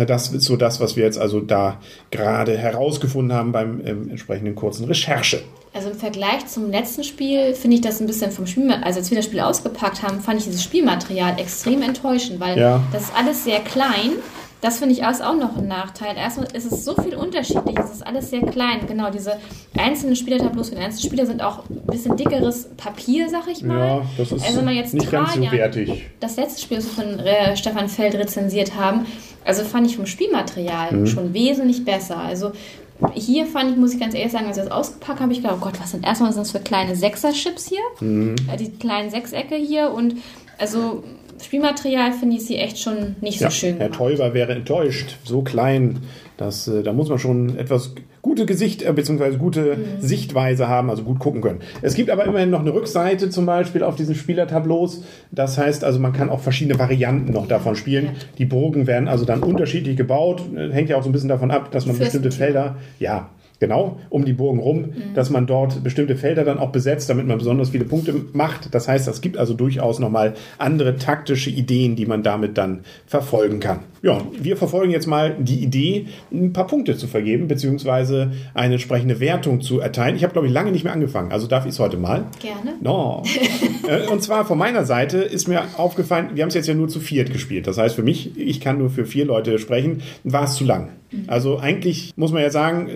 das 0.06 0.30
ist 0.30 0.44
so 0.46 0.56
das, 0.56 0.80
was 0.80 0.96
wir 0.96 1.04
jetzt 1.04 1.18
also 1.18 1.40
da 1.40 1.80
gerade 2.12 2.58
herausgefunden 2.58 3.36
haben 3.36 3.52
beim 3.52 3.82
ähm, 3.86 4.10
entsprechenden 4.10 4.56
kurzen 4.56 4.86
Recherche. 4.86 5.42
Also 5.74 5.90
im 5.90 5.96
Vergleich 5.98 6.46
zum 6.48 6.72
letzten 6.72 7.04
Spiel 7.04 7.54
finde 7.54 7.76
ich 7.76 7.82
das 7.82 8.00
ein 8.02 8.08
bisschen 8.08 8.32
vom 8.32 8.48
Spielmaterial, 8.48 8.88
also 8.88 9.00
als 9.00 9.12
wir 9.12 9.18
das 9.18 9.26
Spiel 9.26 9.42
ausgepackt 9.42 10.02
haben, 10.02 10.22
fand 10.22 10.40
ich 10.40 10.46
dieses 10.46 10.64
Spielmaterial 10.64 11.40
extrem 11.40 11.82
enttäuschend, 11.84 12.40
weil 12.40 12.58
Ja. 12.58 12.82
das 12.92 13.04
ist 13.04 13.12
alles 13.16 13.44
sehr 13.44 13.60
klein. 13.60 14.12
Das 14.60 14.80
finde 14.80 14.94
ich 14.96 15.04
auch 15.22 15.36
noch 15.36 15.56
ein 15.56 15.68
Nachteil. 15.68 16.18
Erstmal 16.18 16.48
ist 16.52 16.66
es 16.72 16.84
so 16.84 16.96
viel 16.96 17.14
unterschiedlich, 17.14 17.78
es 17.78 17.92
ist 17.92 18.08
alles 18.08 18.32
sehr 18.32 18.42
klein. 18.42 18.80
Genau, 18.88 19.12
diese 19.12 19.34
einzelnen 19.78 20.16
Spielertableaus 20.16 20.70
für 20.70 20.76
den 20.76 20.84
einzelnen 20.86 21.06
Spieler 21.12 21.28
sind 21.28 21.44
auch 21.44 21.70
ein 21.70 21.82
bisschen 21.86 22.18
dickeres 22.18 22.68
Papier, 22.76 23.30
sag 23.30 23.48
ich 23.52 23.62
mal. 23.62 23.78
Ja, 23.78 24.02
das 24.18 24.32
ist 24.32 24.44
also 24.44 24.58
wenn 24.58 24.66
man 24.66 24.76
jetzt 24.76 24.96
nicht 24.96 25.12
ganz 25.12 25.34
so 25.36 25.42
Trajan- 25.42 25.52
wertig. 25.52 26.08
das 26.20 26.38
letzte 26.38 26.60
Spiel, 26.60 26.78
das 26.78 26.88
wir 26.88 27.04
von 27.06 27.20
äh, 27.20 27.56
Stefan 27.56 27.88
Feld 27.88 28.16
rezensiert 28.16 28.74
haben, 28.76 29.06
also 29.48 29.64
fand 29.64 29.88
ich 29.88 29.96
vom 29.96 30.06
Spielmaterial 30.06 30.92
Mhm. 30.94 31.08
schon 31.08 31.34
wesentlich 31.34 31.84
besser. 31.86 32.18
Also 32.18 32.52
hier 33.14 33.46
fand 33.46 33.72
ich, 33.72 33.78
muss 33.78 33.94
ich 33.94 34.00
ganz 34.00 34.14
ehrlich 34.16 34.32
sagen, 34.32 34.48
als 34.48 34.58
ich 34.58 34.64
das 34.64 34.72
ausgepackt 34.72 35.20
habe, 35.20 35.32
ich 35.32 35.42
gedacht, 35.42 35.58
oh 35.60 35.64
Gott, 35.64 35.80
was 35.80 35.92
sind 35.92 36.06
erstmal 36.06 36.32
sind 36.34 36.42
das 36.42 36.52
für 36.52 36.60
kleine 36.60 36.96
Sechser-Chips 36.96 37.68
hier? 37.70 37.80
Mhm. 38.08 38.36
Äh, 38.52 38.58
Die 38.58 38.72
kleinen 38.72 39.10
Sechsecke 39.10 39.56
hier 39.56 39.92
und 39.92 40.16
also 40.58 41.04
Spielmaterial 41.42 42.12
finde 42.14 42.38
ich 42.38 42.46
sie 42.46 42.58
echt 42.58 42.80
schon 42.80 43.16
nicht 43.22 43.40
Ja, 43.40 43.50
so 43.50 43.56
schön 43.56 43.78
Herr 43.78 43.86
gemacht. 43.90 43.98
Teuber 44.00 44.34
wäre 44.34 44.54
enttäuscht. 44.54 45.18
So 45.24 45.42
klein. 45.42 46.00
Das, 46.38 46.68
äh, 46.68 46.84
da 46.84 46.94
muss 46.94 47.10
man 47.10 47.20
schon 47.20 47.58
etwas 47.58 47.96
gute 48.22 48.46
Gesicht 48.46 48.84
äh, 48.84 48.92
bzw. 48.94 49.38
gute 49.38 49.78
Sichtweise 50.00 50.68
haben, 50.68 50.90
also 50.90 51.04
gut 51.04 51.20
gucken 51.20 51.42
können. 51.42 51.60
Es 51.82 51.96
gibt 51.96 52.10
aber 52.10 52.26
immerhin 52.26 52.50
noch 52.50 52.60
eine 52.60 52.74
Rückseite 52.74 53.30
zum 53.30 53.46
Beispiel 53.46 53.84
auf 53.84 53.96
diesen 53.96 54.16
Spielertableaus. 54.16 55.04
Das 55.32 55.58
heißt 55.58 55.84
also, 55.84 56.00
man 56.00 56.14
kann 56.14 56.30
auch 56.30 56.42
verschiedene 56.42 56.78
Varianten 56.78 57.32
noch 57.32 57.48
davon 57.48 57.76
spielen. 57.76 58.06
Ja. 58.06 58.12
Die 58.38 58.46
Burgen 58.46 58.86
werden 58.86 59.08
also 59.08 59.26
dann 59.26 59.42
unterschiedlich 59.44 59.98
gebaut. 59.98 60.42
Äh, 60.56 60.72
Hängt 60.72 60.90
ja 60.90 60.98
auch 60.98 61.04
so 61.04 61.10
ein 61.10 61.14
bisschen 61.14 61.30
davon 61.30 61.52
ab, 61.52 61.72
dass 61.72 61.86
man 61.86 61.98
bestimmte 61.98 62.32
Fürstentümer. 62.32 62.64
Felder, 62.74 62.76
ja, 63.00 63.30
genau, 63.60 64.00
um 64.10 64.26
die 64.26 64.34
Burgen 64.34 64.60
rum, 64.60 64.94
dass 65.16 65.30
man 65.30 65.48
dort 65.48 65.84
bestimmte 65.84 66.16
Felder 66.16 66.44
dann 66.44 66.60
auch 66.60 66.72
besetzt, 66.72 67.10
damit 67.10 67.28
man 67.28 67.38
besonders 67.38 67.70
viele 67.70 67.86
Punkte 67.86 68.14
macht. 68.34 68.74
Das 68.74 68.88
heißt, 68.88 69.08
es 69.08 69.22
gibt 69.22 69.38
also 69.38 69.54
durchaus 69.54 70.00
nochmal 70.00 70.34
andere 70.58 70.98
taktische 70.98 71.50
Ideen, 71.50 71.96
die 71.96 72.06
man 72.06 72.24
damit 72.24 72.58
dann 72.58 72.82
verfolgen 73.06 73.60
kann. 73.60 73.80
Ja, 74.02 74.22
wir 74.40 74.58
verfolgen 74.58 74.92
jetzt 74.92 75.08
mal 75.08 75.36
die 75.40 75.64
Idee, 75.64 76.08
ein 76.32 76.54
paar 76.54 76.68
Punkte 76.68 76.96
zu 76.96 77.08
vergeben, 77.08 77.48
beziehungsweise 77.48 78.32
eine 78.54 78.76
entsprechende 78.76 79.20
Wertung 79.20 79.62
zu 79.62 79.80
erteilen. 79.80 80.16
Ich 80.16 80.24
habe, 80.24 80.34
glaube 80.34 80.48
ich, 80.48 80.54
lange 80.54 80.72
nicht 80.72 80.84
mehr 80.84 80.94
angefangen, 80.94 81.32
also 81.32 81.48
darf 81.48 81.66
ich 81.66 81.72
es 81.72 81.80
heute 81.80 81.98
mal. 81.98 82.26
Gerne. 82.40 82.76
No. 82.82 83.24
Äh, 83.88 84.08
Und 84.08 84.22
zwar 84.22 84.44
von 84.44 84.58
meiner 84.58 84.84
Seite 84.84 85.20
ist 85.20 85.48
mir 85.48 85.62
aufgefallen, 85.78 86.32
wir 86.34 86.44
haben 86.44 86.50
es 86.50 86.56
jetzt 86.56 86.68
ja 86.68 86.74
nur 86.74 86.90
zu 86.90 87.00
viert 87.00 87.32
gespielt. 87.32 87.68
Das 87.68 87.78
heißt 87.78 87.96
für 87.96 88.04
mich, 88.04 88.38
ich 88.38 88.60
kann 88.60 88.80
nur 88.80 88.90
für 88.90 89.06
vier 89.06 89.24
Leute 89.24 89.60
sprechen, 89.60 90.02
war 90.26 90.44
es 90.44 90.56
zu 90.56 90.66
lang. 90.66 90.90
Also 91.28 91.58
eigentlich 91.58 92.14
muss 92.18 92.32
man 92.32 92.42
ja 92.42 92.50
sagen, 92.50 92.90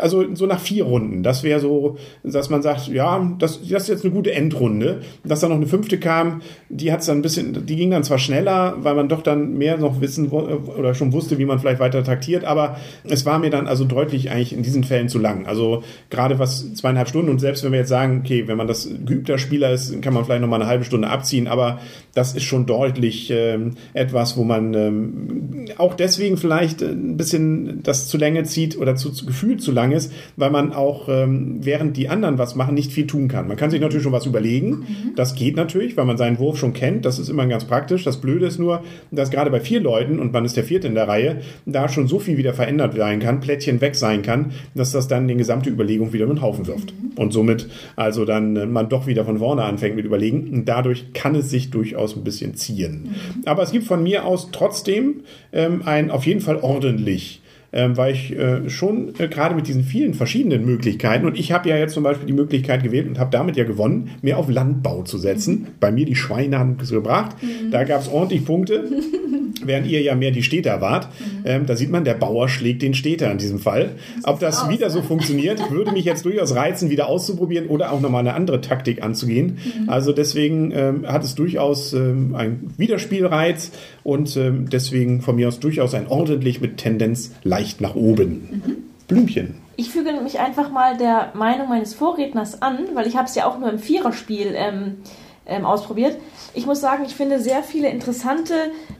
also 0.00 0.24
so 0.34 0.46
nach 0.46 0.60
vier 0.60 0.84
Runden, 0.84 1.22
das 1.22 1.42
wäre 1.42 1.60
so, 1.60 1.98
dass 2.22 2.48
man 2.48 2.62
sagt, 2.62 2.88
ja, 2.88 3.34
das, 3.38 3.60
das 3.68 3.82
ist 3.82 3.88
jetzt 3.88 4.04
eine 4.04 4.14
gute 4.14 4.32
Endrunde. 4.32 5.02
Dass 5.24 5.40
da 5.40 5.48
noch 5.48 5.56
eine 5.56 5.66
fünfte 5.66 5.98
kam, 5.98 6.40
die 6.68 6.92
hat 6.92 7.06
dann 7.06 7.18
ein 7.18 7.22
bisschen, 7.22 7.66
die 7.66 7.76
ging 7.76 7.90
dann 7.90 8.04
zwar 8.04 8.18
schneller, 8.18 8.76
weil 8.78 8.94
man 8.94 9.08
doch 9.08 9.22
dann 9.22 9.54
mehr 9.58 9.76
noch 9.76 10.00
wissen 10.00 10.28
oder 10.28 10.94
schon 10.94 11.12
wusste, 11.12 11.38
wie 11.38 11.44
man 11.44 11.58
vielleicht 11.58 11.80
weiter 11.80 12.02
taktiert, 12.04 12.44
aber 12.44 12.76
es 13.04 13.26
war 13.26 13.38
mir 13.38 13.50
dann 13.50 13.66
also 13.66 13.84
deutlich 13.84 14.30
eigentlich 14.30 14.52
in 14.52 14.62
diesen 14.62 14.84
Fällen 14.84 15.08
zu 15.08 15.18
lang. 15.18 15.46
Also 15.46 15.82
gerade 16.10 16.38
was 16.38 16.74
zweieinhalb 16.74 17.08
Stunden 17.08 17.30
und 17.30 17.40
selbst 17.40 17.64
wenn 17.64 17.72
wir 17.72 17.80
jetzt 17.80 17.88
sagen, 17.88 18.22
okay, 18.24 18.46
wenn 18.46 18.56
man 18.56 18.66
das 18.66 18.88
geübter 19.04 19.38
Spieler 19.38 19.72
ist, 19.72 20.00
kann 20.00 20.14
man 20.14 20.24
vielleicht 20.24 20.40
noch 20.40 20.48
mal 20.48 20.56
eine 20.56 20.66
halbe 20.66 20.84
Stunde 20.84 21.08
abziehen, 21.08 21.48
aber 21.48 21.80
das 22.14 22.34
ist 22.34 22.44
schon 22.44 22.66
deutlich 22.66 23.30
ähm, 23.30 23.72
etwas, 23.94 24.36
wo 24.36 24.44
man 24.44 24.74
ähm, 24.74 25.66
auch 25.78 25.94
deswegen 25.94 26.36
vielleicht 26.36 26.82
äh, 26.82 26.86
ein 26.86 27.16
bisschen 27.16 27.41
das 27.82 28.08
zu 28.08 28.18
Länge 28.18 28.44
zieht 28.44 28.78
oder 28.78 28.96
zu, 28.96 29.10
zu 29.10 29.26
gefühlt 29.26 29.62
zu 29.62 29.72
lang 29.72 29.92
ist, 29.92 30.12
weil 30.36 30.50
man 30.50 30.72
auch 30.72 31.08
ähm, 31.08 31.58
während 31.60 31.96
die 31.96 32.08
anderen 32.08 32.38
was 32.38 32.54
machen 32.54 32.74
nicht 32.74 32.92
viel 32.92 33.06
tun 33.06 33.28
kann. 33.28 33.48
Man 33.48 33.56
kann 33.56 33.70
sich 33.70 33.80
natürlich 33.80 34.02
schon 34.02 34.12
was 34.12 34.26
überlegen, 34.26 34.86
das 35.16 35.34
geht 35.34 35.56
natürlich, 35.56 35.96
weil 35.96 36.04
man 36.04 36.16
seinen 36.16 36.38
Wurf 36.38 36.58
schon 36.58 36.72
kennt, 36.72 37.04
das 37.04 37.18
ist 37.18 37.28
immer 37.28 37.46
ganz 37.46 37.64
praktisch. 37.64 38.04
Das 38.04 38.20
Blöde 38.20 38.46
ist 38.46 38.58
nur, 38.58 38.82
dass 39.10 39.30
gerade 39.30 39.50
bei 39.50 39.60
vier 39.60 39.80
Leuten 39.80 40.18
und 40.18 40.32
man 40.32 40.44
ist 40.44 40.56
der 40.56 40.64
vierte 40.64 40.86
in 40.86 40.94
der 40.94 41.08
Reihe, 41.08 41.40
da 41.66 41.88
schon 41.88 42.08
so 42.08 42.18
viel 42.18 42.36
wieder 42.36 42.54
verändert 42.54 42.94
sein 42.96 43.20
kann, 43.20 43.40
Plättchen 43.40 43.80
weg 43.80 43.94
sein 43.94 44.22
kann, 44.22 44.52
dass 44.74 44.92
das 44.92 45.08
dann 45.08 45.28
die 45.28 45.34
gesamte 45.34 45.70
Überlegung 45.70 46.12
wieder 46.12 46.24
in 46.24 46.30
den 46.30 46.42
Haufen 46.42 46.66
wirft. 46.66 46.94
Und 47.16 47.32
somit 47.32 47.68
also 47.96 48.24
dann 48.24 48.56
äh, 48.56 48.66
man 48.66 48.88
doch 48.88 49.06
wieder 49.06 49.24
von 49.24 49.38
vorne 49.38 49.64
anfängt 49.64 49.96
mit 49.96 50.04
Überlegen. 50.04 50.50
Und 50.52 50.68
dadurch 50.68 51.12
kann 51.12 51.34
es 51.34 51.50
sich 51.50 51.70
durchaus 51.70 52.16
ein 52.16 52.24
bisschen 52.24 52.54
ziehen. 52.54 53.14
Aber 53.44 53.62
es 53.62 53.72
gibt 53.72 53.84
von 53.84 54.02
mir 54.02 54.24
aus 54.24 54.48
trotzdem 54.52 55.22
ähm, 55.52 55.82
ein 55.84 56.10
auf 56.10 56.26
jeden 56.26 56.40
Fall 56.40 56.56
ordentlich 56.56 57.31
ähm, 57.72 57.96
weil 57.96 58.14
ich 58.14 58.36
äh, 58.36 58.68
schon 58.68 59.14
äh, 59.18 59.28
gerade 59.28 59.54
mit 59.54 59.66
diesen 59.66 59.84
vielen 59.84 60.14
verschiedenen 60.14 60.64
Möglichkeiten 60.64 61.26
und 61.26 61.38
ich 61.38 61.52
habe 61.52 61.68
ja 61.68 61.76
jetzt 61.76 61.94
zum 61.94 62.02
Beispiel 62.02 62.26
die 62.26 62.32
Möglichkeit 62.32 62.82
gewählt 62.82 63.08
und 63.08 63.18
habe 63.18 63.30
damit 63.30 63.56
ja 63.56 63.64
gewonnen, 63.64 64.10
mehr 64.22 64.38
auf 64.38 64.50
Landbau 64.50 65.02
zu 65.02 65.18
setzen. 65.18 65.68
Bei 65.80 65.90
mir 65.90 66.06
die 66.06 66.16
Schweine 66.16 66.58
haben 66.58 66.76
es 66.80 66.90
gebracht. 66.90 67.36
Da 67.70 67.84
gab 67.84 68.00
es 68.00 68.08
ordentlich 68.08 68.44
Punkte. 68.44 68.84
während 69.64 69.86
ihr 69.86 70.02
ja 70.02 70.14
mehr 70.14 70.30
die 70.30 70.42
Städter 70.42 70.80
wart. 70.80 71.08
Mhm. 71.18 71.42
Ähm, 71.44 71.66
da 71.66 71.76
sieht 71.76 71.90
man, 71.90 72.04
der 72.04 72.14
Bauer 72.14 72.48
schlägt 72.48 72.82
den 72.82 72.94
Städter 72.94 73.30
in 73.30 73.38
diesem 73.38 73.58
Fall. 73.58 73.90
Ob 74.24 74.40
das 74.40 74.62
aus, 74.62 74.70
wieder 74.70 74.90
so 74.90 75.02
funktioniert, 75.02 75.70
würde 75.70 75.92
mich 75.92 76.04
jetzt 76.04 76.24
durchaus 76.24 76.54
reizen, 76.54 76.90
wieder 76.90 77.08
auszuprobieren 77.08 77.66
oder 77.68 77.92
auch 77.92 78.00
nochmal 78.00 78.20
eine 78.20 78.34
andere 78.34 78.60
Taktik 78.60 79.02
anzugehen. 79.02 79.58
Mhm. 79.82 79.88
Also 79.88 80.12
deswegen 80.12 80.72
ähm, 80.72 81.06
hat 81.06 81.24
es 81.24 81.34
durchaus 81.34 81.92
ähm, 81.92 82.34
einen 82.34 82.74
Wiederspielreiz 82.76 83.72
und 84.02 84.36
ähm, 84.36 84.68
deswegen 84.70 85.20
von 85.20 85.36
mir 85.36 85.48
aus 85.48 85.60
durchaus 85.60 85.94
ein 85.94 86.06
ordentlich 86.08 86.60
mit 86.60 86.78
Tendenz 86.78 87.32
leicht 87.42 87.61
nach 87.80 87.94
oben. 87.94 88.62
Mhm. 88.64 88.76
Blümchen. 89.08 89.54
Ich 89.76 89.90
füge 89.90 90.12
mich 90.20 90.38
einfach 90.38 90.70
mal 90.70 90.96
der 90.96 91.32
Meinung 91.34 91.68
meines 91.68 91.94
Vorredners 91.94 92.62
an, 92.62 92.78
weil 92.94 93.06
ich 93.06 93.16
habe 93.16 93.26
es 93.26 93.34
ja 93.34 93.46
auch 93.46 93.58
nur 93.58 93.70
im 93.70 93.78
Viererspiel 93.78 94.54
ähm, 94.54 94.98
ähm, 95.46 95.64
ausprobiert. 95.64 96.18
Ich 96.54 96.66
muss 96.66 96.80
sagen, 96.80 97.04
ich 97.06 97.14
finde 97.14 97.40
sehr 97.40 97.62
viele 97.62 97.88
interessante 97.88 98.54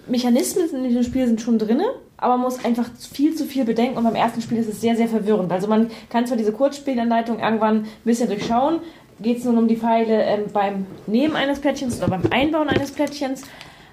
Mechanismen 0.07 0.69
in 0.75 0.85
diesem 0.85 1.03
Spiel 1.03 1.27
sind 1.27 1.41
schon 1.41 1.59
drin, 1.59 1.81
aber 2.17 2.37
man 2.37 2.43
muss 2.43 2.65
einfach 2.65 2.89
viel 3.13 3.35
zu 3.35 3.45
viel 3.45 3.65
bedenken 3.65 3.99
und 3.99 4.05
beim 4.05 4.15
ersten 4.15 4.41
Spiel 4.41 4.59
ist 4.59 4.69
es 4.69 4.81
sehr, 4.81 4.97
sehr 4.97 5.09
verwirrend. 5.09 5.53
Also 5.53 5.69
man 5.69 5.91
kann 6.09 6.27
zwar 6.27 6.37
diese 6.37 6.53
Kurzspielanleitung 6.53 7.41
irgendwann 7.41 7.83
ein 7.83 7.87
bisschen 8.05 8.29
durchschauen, 8.29 8.81
geht 9.21 9.39
es 9.39 9.45
nun 9.45 9.59
um 9.59 9.69
die 9.69 9.77
Pfeile 9.77 10.23
ähm, 10.23 10.45
beim 10.53 10.87
Nehmen 11.07 11.37
eines 11.37 11.61
Plättchens 11.61 11.99
oder 11.99 12.09
beim 12.09 12.23
Einbauen 12.31 12.69
eines 12.69 12.91
Plättchens, 12.91 13.43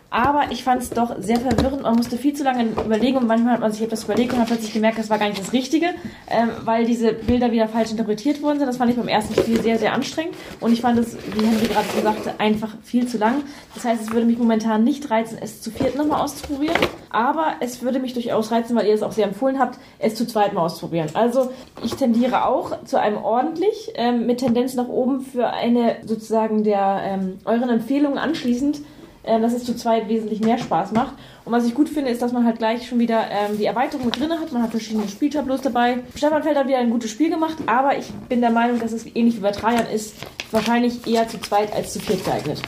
aber 0.10 0.52
ich 0.52 0.64
fand 0.64 0.82
es 0.82 0.90
doch 0.90 1.16
sehr 1.20 1.40
verwirrend. 1.40 1.84
Man 1.84 1.96
musste 1.96 2.18
viel 2.18 2.34
zu 2.34 2.44
lange 2.44 2.64
überlegen 2.64 3.18
und 3.18 3.28
manchmal 3.28 3.54
hat 3.54 3.62
man 3.62 3.72
sich 3.72 3.82
etwas 3.82 4.06
überlegt 4.06 4.34
und 4.34 4.40
hat 4.40 4.48
plötzlich 4.48 4.74
gemerkt, 4.74 4.98
das 4.98 5.10
war 5.10 5.20
gar 5.20 5.28
nicht 5.28 5.40
das 5.40 5.54
Richtige, 5.54 5.88
ähm, 6.30 6.50
weil 6.64 6.86
diese 6.86 7.14
Bilder 7.14 7.52
wieder 7.52 7.68
falsch 7.68 7.92
interpretiert 7.92 8.42
worden 8.42 8.60
sind. 8.60 8.68
Das 8.68 8.78
fand 8.78 8.92
ich 8.92 8.98
beim 8.98 9.08
ersten 9.08 9.36
Spiel 9.36 9.62
sehr, 9.62 9.78
sehr 9.78 9.94
anstrengend 9.94 10.36
und 10.60 10.74
ich 10.74 10.82
fand 10.82 10.98
es, 11.00 11.16
wie 11.16 11.46
Henry 11.46 11.68
gerade 11.68 11.88
schon 11.94 12.04
sagte, 12.04 12.40
einfach 12.40 12.76
viel 12.84 13.08
zu 13.08 13.18
lang. 13.18 13.44
Das 13.76 13.86
heißt, 13.86 14.02
es 14.02 14.12
würde 14.12 14.26
mich 14.26 14.38
momentan 14.38 14.84
nicht 14.84 15.10
reizen, 15.12 15.38
es 15.40 15.62
zu 15.62 15.70
viert 15.70 15.96
nochmal 15.96 16.22
auszuprobieren, 16.22 16.78
aber 17.12 17.54
es 17.60 17.82
würde 17.84 18.00
mich 18.00 18.14
durchaus 18.14 18.52
reizen, 18.52 18.76
weil 18.76 18.88
ihr 18.88 18.96
es 18.96 19.04
auch 19.04 19.12
sehr 19.12 19.28
empfohlen 19.28 19.60
habt, 19.60 19.78
es 20.00 20.16
zu 20.16 20.26
zweit 20.26 20.54
mal 20.54 20.62
auszuprobieren. 20.62 21.10
Also 21.14 21.52
ich 21.84 21.96
tendiere 21.96 22.46
auch 22.46 22.84
zu 22.84 23.00
einem 23.00 23.18
ordentlich 23.18 23.92
ähm, 23.96 24.26
mit 24.26 24.40
Tendenz 24.40 24.74
nach 24.74 24.88
oben 24.88 25.22
für 25.22 25.48
eine 25.48 25.98
sozusagen 26.06 26.64
der 26.64 27.02
ähm, 27.04 27.38
euren 27.46 27.70
Empfehlungen 27.70 28.18
anschließend 28.18 28.80
äh, 29.24 29.40
dass 29.40 29.54
es 29.54 29.64
zu 29.64 29.76
zweit 29.76 30.08
wesentlich 30.10 30.42
mehr 30.42 30.58
Spaß 30.58 30.92
macht. 30.92 31.14
Und 31.46 31.52
was 31.52 31.66
ich 31.66 31.74
gut 31.74 31.90
finde, 31.90 32.12
ist, 32.12 32.22
dass 32.22 32.32
man 32.32 32.46
halt 32.46 32.58
gleich 32.58 32.88
schon 32.88 33.00
wieder 33.00 33.26
ähm, 33.30 33.58
die 33.58 33.66
Erweiterung 33.66 34.06
mit 34.06 34.20
drin 34.20 34.32
hat. 34.32 34.52
Man 34.52 34.64
hat 34.64 34.72
verschiedene 34.72 35.08
Spieltableaus 35.08 35.62
dabei. 35.62 36.00
Stefan 36.16 36.44
Feld 36.44 36.58
hat 36.58 36.68
wieder 36.68 36.78
ein 36.78 36.90
gutes 36.90 37.12
Spiel 37.12 37.30
gemacht, 37.30 37.58
aber 37.66 37.98
ich 37.98 38.12
bin 38.30 38.42
der 38.42 38.52
Meinung, 38.52 38.80
dass 38.80 38.92
es 38.92 39.06
ähnlich 39.16 39.38
wie 39.38 39.42
bei 39.42 39.52
Trajan 39.52 39.88
ist, 39.88 40.16
wahrscheinlich 40.52 41.06
eher 41.08 41.28
zu 41.28 41.40
zweit 41.40 41.74
als 41.74 41.94
zu 41.94 42.00
viert 42.00 42.24
geeignet. 42.24 42.62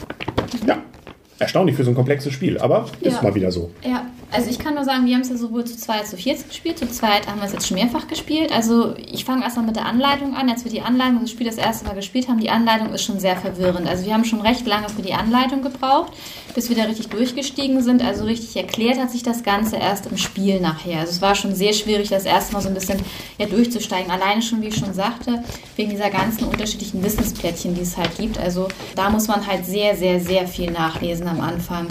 Ja, 0.66 0.78
erstaunlich 1.38 1.76
für 1.76 1.84
so 1.84 1.90
ein 1.90 1.94
komplexes 1.94 2.32
Spiel, 2.32 2.58
aber 2.58 2.86
ja. 3.00 3.10
ist 3.10 3.22
mal 3.22 3.34
wieder 3.34 3.50
so. 3.50 3.70
Ja, 3.82 4.06
also 4.32 4.48
ich 4.48 4.58
kann 4.58 4.74
nur 4.74 4.84
sagen, 4.84 5.06
wir 5.06 5.14
haben 5.14 5.20
es 5.20 5.28
ja 5.28 5.36
sowohl 5.36 5.64
zu 5.64 5.76
zweit 5.76 6.00
als 6.00 6.10
zu 6.10 6.16
viert 6.16 6.48
gespielt. 6.48 6.78
Zu 6.78 6.88
zweit 6.88 7.26
haben 7.26 7.38
wir 7.38 7.46
es 7.46 7.52
jetzt 7.52 7.68
schon 7.68 7.76
mehrfach 7.76 8.08
gespielt. 8.08 8.50
Also 8.50 8.94
ich 8.96 9.24
fange 9.24 9.44
erstmal 9.44 9.66
mit 9.66 9.76
der 9.76 9.86
Anleitung 9.86 10.34
an. 10.34 10.48
Als 10.48 10.64
wir 10.64 10.70
die 10.70 10.80
Anleitung 10.80 11.20
das 11.20 11.30
Spiel 11.30 11.46
das 11.46 11.56
erste 11.56 11.84
Mal 11.84 11.94
gespielt 11.94 12.28
haben, 12.28 12.40
die 12.40 12.48
Anleitung 12.48 12.92
ist 12.94 13.04
schon 13.04 13.20
sehr 13.20 13.36
verwirrend. 13.36 13.86
Also 13.86 14.06
wir 14.06 14.14
haben 14.14 14.24
schon 14.24 14.40
recht 14.40 14.66
lange 14.66 14.88
für 14.88 15.02
die 15.02 15.12
Anleitung 15.12 15.62
gebraucht, 15.62 16.12
bis 16.54 16.70
wir 16.70 16.76
da 16.76 16.84
richtig 16.84 17.08
durchgestiegen 17.08 17.82
sind. 17.82 18.02
Also 18.02 18.24
richtig 18.24 18.56
erklärt 18.56 18.98
hat 18.98 19.10
sich 19.10 19.22
das 19.22 19.42
Ganze 19.42 19.76
erst 19.76 20.06
im 20.06 20.16
Spiel 20.16 20.60
nachher. 20.60 21.00
Also 21.00 21.12
es 21.12 21.22
war 21.22 21.34
schon 21.34 21.54
sehr 21.54 21.74
schwierig, 21.74 22.08
das 22.08 22.24
erste 22.24 22.54
Mal 22.54 22.62
so 22.62 22.68
ein 22.68 22.74
bisschen 22.74 23.00
ja, 23.38 23.46
durchzusteigen. 23.46 24.10
Alleine 24.10 24.40
schon, 24.40 24.62
wie 24.62 24.68
ich 24.68 24.76
schon 24.76 24.94
sagte, 24.94 25.44
wegen 25.76 25.90
dieser 25.90 26.10
ganzen 26.10 26.44
unterschiedlichen 26.44 27.04
Wissensplättchen, 27.04 27.74
die 27.74 27.82
es 27.82 27.98
halt 27.98 28.16
gibt. 28.16 28.38
Also 28.38 28.68
da 28.96 29.10
muss 29.10 29.28
man 29.28 29.46
halt 29.46 29.66
sehr, 29.66 29.94
sehr, 29.94 30.20
sehr 30.20 30.48
viel 30.48 30.70
nachlesen 30.70 31.28
am 31.28 31.40
Anfang. 31.40 31.88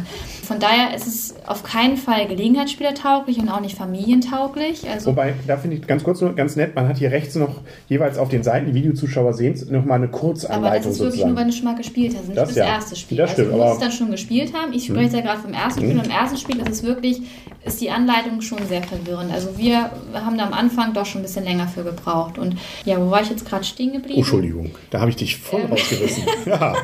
Von 0.51 0.60
daher 0.60 0.93
ist 0.93 1.08
es 1.08 1.34
auf 1.48 1.63
keinen 1.63 1.96
Fall 1.96 2.27
gelegenheitsspielertauglich 2.27 3.39
und 3.39 3.48
auch 3.48 3.62
nicht 3.62 3.77
familientauglich. 3.77 4.81
Also 4.89 5.12
Wobei, 5.12 5.34
da 5.48 5.55
finde 5.55 5.77
ich 5.77 5.88
ganz 5.88 6.03
kurz 6.03 6.20
nur 6.20 6.36
ganz 6.36 6.58
nett, 6.58 6.75
man 6.75 6.89
hat 6.89 6.98
hier 6.98 7.10
rechts 7.10 7.36
noch 7.36 7.62
jeweils 7.88 8.17
auf 8.17 8.27
den 8.27 8.43
Seiten, 8.43 8.65
die 8.65 8.74
Videozuschauer 8.74 9.34
sehen 9.34 9.55
noch 9.70 9.86
mal 9.86 9.96
eine 9.96 10.10
Kurzanleitung 10.10 10.65
Aber 10.65 10.75
das 10.75 10.86
ist 10.88 11.00
wirklich 11.00 11.22
sozusagen. 11.22 11.29
nur, 11.29 11.39
wenn 11.39 11.48
du 11.48 11.53
schon 11.53 11.63
mal 11.63 11.75
gespielt 11.75 12.17
hast, 12.17 12.27
nicht 12.27 12.38
das, 12.38 12.50
das 12.50 12.58
ja. 12.58 12.65
erste 12.65 12.98
Spiel. 12.98 13.17
Das 13.17 13.31
stimmt, 13.31 13.48
also 13.48 13.60
du 13.60 13.63
musst 13.63 13.75
es 13.75 13.88
dann 13.88 13.91
schon 13.93 14.12
gespielt 14.12 14.53
haben. 14.53 14.74
Ich 14.74 14.88
spreche 14.88 15.12
hm. 15.12 15.15
ja 15.15 15.22
gerade 15.22 15.39
vom 15.39 15.53
ersten 15.53 15.79
Spiel. 15.79 15.91
Hm. 15.91 16.00
Und 16.00 16.05
im 16.08 16.12
ersten 16.12 16.38
Spiel 16.38 16.60
ist 16.60 16.70
es 16.70 16.84
wirklich, 16.84 17.22
ist 17.63 17.80
die 17.80 17.91
Anleitung 17.91 18.41
schon 18.41 18.65
sehr 18.68 18.82
verwirrend. 18.82 19.32
Also 19.32 19.58
wir 19.58 19.91
haben 20.13 20.38
da 20.38 20.46
am 20.46 20.53
Anfang 20.53 20.94
doch 20.94 21.06
schon 21.06 21.22
ein 21.22 21.24
bisschen 21.24 21.44
länger 21.44 21.68
für 21.68 21.84
gebraucht. 21.84 22.39
Und 22.39 22.58
ja, 22.86 23.00
wo 23.00 23.12
war 23.12 23.22
ich 23.22 23.30
jetzt 23.30 23.46
gerade 23.46 23.63
stehen 23.63 23.94
geblieben? 23.94 24.15
Oh, 24.15 24.22
Entschuldigung, 24.22 24.72
da 24.89 25.00
habe 25.00 25.12
ich 25.12 25.15
dich 25.15 25.38
voll 25.38 25.62
ähm. 25.62 25.72
rausgerissen. 25.72 26.24
ja. 26.46 26.75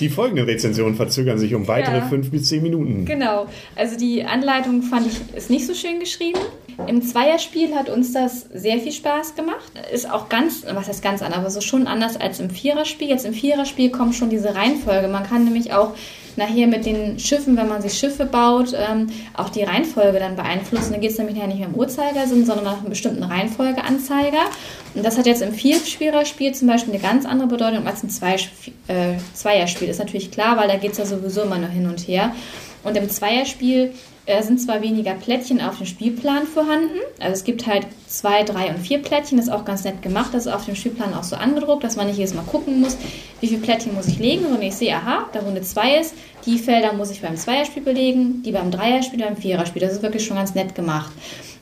die 0.00 0.08
folgenden 0.10 0.44
Rezensionen 0.44 0.94
verzögern 0.94 1.38
sich 1.38 1.54
um 1.54 1.66
weitere 1.68 1.98
ja. 1.98 2.06
fünf 2.06 2.30
bis 2.30 2.48
zehn 2.48 2.62
Minuten. 2.62 3.06
Genau. 3.06 3.46
Also 3.74 3.96
die 3.96 4.24
Anleitung 4.24 4.82
fand 4.82 5.06
ich 5.06 5.34
ist 5.34 5.48
nicht 5.48 5.66
so 5.66 5.72
schön 5.72 6.00
geschrieben. 6.00 6.38
Im 6.86 7.00
Zweierspiel 7.00 7.74
hat 7.74 7.88
uns 7.88 8.12
das 8.12 8.42
sehr 8.52 8.78
viel 8.78 8.92
Spaß 8.92 9.34
gemacht. 9.34 9.72
Ist 9.90 10.10
auch 10.10 10.28
ganz, 10.28 10.66
was 10.70 10.88
heißt 10.88 11.02
ganz 11.02 11.22
anders, 11.22 11.38
aber 11.38 11.50
so 11.50 11.62
schon 11.62 11.86
anders 11.86 12.20
als 12.20 12.38
im 12.38 12.50
Viererspiel. 12.50 13.08
Jetzt 13.08 13.24
im 13.24 13.32
Viererspiel 13.32 13.90
kommt 13.90 14.14
schon 14.14 14.28
diese 14.28 14.54
Reihenfolge. 14.54 15.08
Man 15.08 15.24
kann 15.24 15.44
nämlich 15.44 15.72
auch 15.72 15.94
nachher 16.36 16.66
mit 16.66 16.86
den 16.86 17.18
Schiffen, 17.18 17.56
wenn 17.56 17.68
man 17.68 17.82
sich 17.82 17.94
Schiffe 17.94 18.24
baut, 18.24 18.74
ähm, 18.74 19.08
auch 19.34 19.48
die 19.48 19.62
Reihenfolge 19.62 20.18
dann 20.18 20.36
beeinflussen. 20.36 20.92
Dann 20.92 21.00
geht 21.00 21.12
es 21.12 21.18
nämlich 21.18 21.36
nicht 21.36 21.58
mehr 21.58 21.68
im 21.68 21.74
Uhrzeigersinn, 21.74 22.44
sondern 22.44 22.64
nach 22.64 22.78
einem 22.78 22.90
bestimmten 22.90 23.22
Reihenfolgeanzeiger. 23.22 24.44
Und 24.94 25.04
das 25.04 25.18
hat 25.18 25.26
jetzt 25.26 25.42
im 25.42 25.52
Vierspielerspiel 25.52 26.54
zum 26.54 26.68
Beispiel 26.68 26.94
eine 26.94 27.02
ganz 27.02 27.26
andere 27.26 27.48
Bedeutung 27.48 27.86
als 27.86 28.02
im 28.02 28.10
Zwei, 28.10 28.34
äh, 28.88 29.16
Zweierspiel. 29.34 29.88
Ist 29.88 29.98
natürlich 29.98 30.30
klar, 30.30 30.56
weil 30.56 30.68
da 30.68 30.76
geht 30.76 30.92
es 30.92 30.98
ja 30.98 31.06
sowieso 31.06 31.42
immer 31.42 31.58
nur 31.58 31.68
hin 31.68 31.86
und 31.86 32.00
her. 32.00 32.32
Und 32.84 32.96
im 32.96 33.08
Zweierspiel 33.10 33.92
äh, 34.26 34.42
sind 34.42 34.60
zwar 34.60 34.82
weniger 34.82 35.14
Plättchen 35.14 35.60
auf 35.60 35.78
dem 35.78 35.86
Spielplan 35.86 36.46
vorhanden, 36.46 36.98
also 37.18 37.32
es 37.32 37.44
gibt 37.44 37.66
halt 37.66 37.86
zwei, 38.06 38.42
drei 38.42 38.68
und 38.68 38.78
vier 38.78 38.98
Plättchen, 38.98 39.38
das 39.38 39.46
ist 39.46 39.52
auch 39.52 39.64
ganz 39.64 39.84
nett 39.84 40.02
gemacht, 40.02 40.30
das 40.32 40.46
ist 40.46 40.52
auf 40.52 40.64
dem 40.64 40.74
Spielplan 40.74 41.14
auch 41.14 41.24
so 41.24 41.36
angedruckt, 41.36 41.84
dass 41.84 41.96
man 41.96 42.06
nicht 42.06 42.18
jedes 42.18 42.34
Mal 42.34 42.42
gucken 42.42 42.80
muss, 42.80 42.96
wie 43.40 43.46
viele 43.46 43.60
Plättchen 43.60 43.94
muss 43.94 44.08
ich 44.08 44.18
legen, 44.18 44.42
sondern 44.42 44.62
ich 44.62 44.74
sehe, 44.74 44.94
aha, 44.94 45.26
da 45.32 45.40
Runde 45.40 45.62
zwei 45.62 45.98
ist, 45.98 46.14
die 46.44 46.58
Felder 46.58 46.92
muss 46.92 47.10
ich 47.10 47.22
beim 47.22 47.36
Zweierspiel 47.36 47.82
belegen, 47.82 48.42
die 48.42 48.52
beim 48.52 48.70
Dreierspiel, 48.70 49.20
beim 49.20 49.36
Viererspiel, 49.36 49.82
das 49.82 49.92
ist 49.92 50.02
wirklich 50.02 50.24
schon 50.24 50.36
ganz 50.36 50.54
nett 50.54 50.74
gemacht 50.74 51.12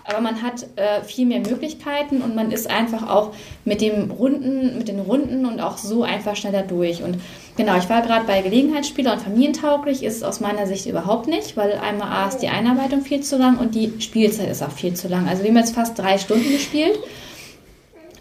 aber 0.04 0.20
man 0.20 0.42
hat 0.42 0.66
äh, 0.76 1.02
viel 1.02 1.24
mehr 1.24 1.40
Möglichkeiten 1.40 2.20
und 2.20 2.34
man 2.34 2.50
ist 2.50 2.68
einfach 2.68 3.08
auch 3.08 3.34
mit 3.64 3.80
dem 3.80 4.10
Runden, 4.10 4.76
mit 4.76 4.88
den 4.88 5.00
Runden 5.00 5.46
und 5.46 5.60
auch 5.60 5.78
so 5.78 6.02
einfach 6.02 6.36
schneller 6.36 6.62
durch. 6.62 7.02
Und 7.02 7.20
genau, 7.56 7.76
ich 7.78 7.88
war 7.88 8.02
gerade 8.02 8.26
bei 8.26 8.42
Gelegenheitsspieler 8.42 9.14
und 9.14 9.22
familientauglich 9.22 10.02
ist 10.02 10.16
es 10.16 10.22
aus 10.22 10.40
meiner 10.40 10.66
Sicht 10.66 10.86
überhaupt 10.86 11.26
nicht, 11.26 11.56
weil 11.56 11.72
einmal 11.72 12.08
A 12.08 12.28
ist 12.28 12.38
die 12.38 12.48
Einarbeitung 12.48 13.00
viel 13.00 13.22
zu 13.22 13.38
lang 13.38 13.56
und 13.56 13.74
die 13.74 13.94
Spielzeit 14.00 14.50
ist 14.50 14.62
auch 14.62 14.72
viel 14.72 14.92
zu 14.92 15.08
lang. 15.08 15.26
Also 15.26 15.42
wir 15.42 15.50
haben 15.50 15.56
jetzt 15.56 15.74
fast 15.74 15.98
drei 15.98 16.18
Stunden 16.18 16.52
gespielt. 16.52 16.98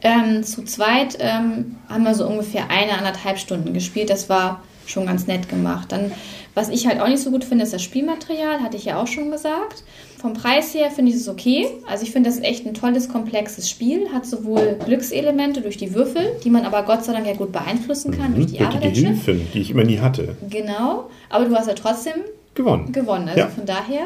Ähm, 0.02 0.44
zu 0.44 0.64
zweit 0.64 1.18
ähm, 1.20 1.78
haben 1.90 2.04
wir 2.04 2.16
so 2.16 2.28
ungefähr 2.28 2.70
eine, 2.70 2.98
anderthalb 2.98 3.40
Stunden 3.40 3.74
gespielt. 3.74 4.10
Das 4.10 4.30
war 4.30 4.64
schon 4.86 5.06
ganz 5.06 5.28
nett 5.28 5.50
gemacht. 5.50 5.92
Dann, 5.92 6.12
was 6.56 6.70
ich 6.70 6.88
halt 6.88 7.02
auch 7.02 7.08
nicht 7.08 7.22
so 7.22 7.32
gut 7.32 7.44
finde, 7.44 7.64
ist 7.64 7.74
das 7.74 7.82
Spielmaterial, 7.82 8.62
hatte 8.62 8.78
ich 8.78 8.86
ja 8.86 9.02
auch 9.02 9.08
schon 9.08 9.32
gesagt. 9.32 9.84
Vom 10.24 10.32
Preis 10.32 10.74
her 10.74 10.90
finde 10.90 11.12
ich 11.12 11.18
es 11.18 11.28
okay. 11.28 11.68
Also 11.86 12.06
ich 12.06 12.12
finde, 12.12 12.30
das 12.30 12.38
ist 12.38 12.46
echt 12.46 12.66
ein 12.66 12.74
tolles, 12.74 13.10
komplexes 13.10 13.70
Spiel. 13.70 14.08
Hat 14.14 14.26
sowohl 14.26 14.80
Glückselemente 14.86 15.60
durch 15.60 15.76
die 15.76 15.94
Würfel, 15.94 16.38
die 16.46 16.50
man 16.50 16.64
aber 16.64 16.84
Gott 16.84 17.04
sei 17.04 17.12
Dank 17.12 17.28
ja 17.28 17.34
gut 17.34 17.52
beeinflussen 17.52 18.12
kann 18.12 18.32
mhm, 18.32 18.36
durch 18.36 18.48
die 18.48 18.62
Arbeit. 18.62 18.96
Die 18.96 19.06
Hilfen, 19.06 19.46
die 19.54 19.60
ich 19.60 19.72
immer 19.72 19.84
nie 19.84 20.00
hatte. 20.00 20.38
Genau, 20.50 21.10
aber 21.30 21.44
du 21.44 21.54
hast 21.54 21.68
ja 21.68 21.74
trotzdem 21.74 22.14
gewonnen. 22.56 22.94
Gewonnen, 22.94 23.28
also 23.28 23.42
ja. 23.42 23.50
von 23.50 23.66
daher. 23.66 24.04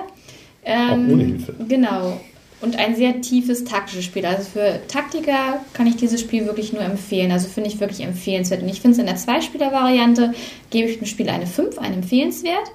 Ähm, 0.65 1.05
Auch 1.07 1.13
ohne 1.13 1.23
Hilfe. 1.23 1.53
Genau 1.67 2.19
und 2.61 2.79
ein 2.79 2.95
sehr 2.95 3.21
tiefes 3.21 3.63
taktisches 3.63 4.05
Spiel. 4.05 4.25
Also 4.25 4.41
für 4.41 4.79
Taktiker 4.87 5.59
kann 5.73 5.85
ich 5.85 5.97
dieses 5.97 6.19
Spiel 6.19 6.47
wirklich 6.47 6.73
nur 6.73 6.81
empfehlen. 6.81 7.31
Also 7.31 7.47
finde 7.47 7.69
ich 7.69 7.79
wirklich 7.79 8.01
empfehlenswert. 8.01 8.63
Und 8.63 8.69
ich 8.69 8.81
finde 8.81 8.93
es 8.93 8.99
in 8.99 9.05
der 9.05 9.17
Zweispieler-Variante 9.17 10.33
gebe 10.71 10.89
ich 10.89 10.97
dem 10.97 11.05
Spiel 11.05 11.29
eine 11.29 11.45
5, 11.45 11.77
ein 11.77 11.93
empfehlenswert. 11.93 12.71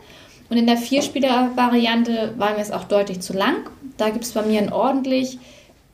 Und 0.52 0.58
in 0.58 0.66
der 0.66 0.76
Vierspieler-Variante 0.76 2.34
war 2.36 2.52
mir 2.52 2.60
es 2.60 2.72
auch 2.72 2.84
deutlich 2.84 3.20
zu 3.20 3.32
lang. 3.32 3.54
Da 3.96 4.10
gibt 4.10 4.24
es 4.24 4.32
bei 4.32 4.42
mir 4.42 4.60
ein 4.60 4.70
ordentlich 4.70 5.38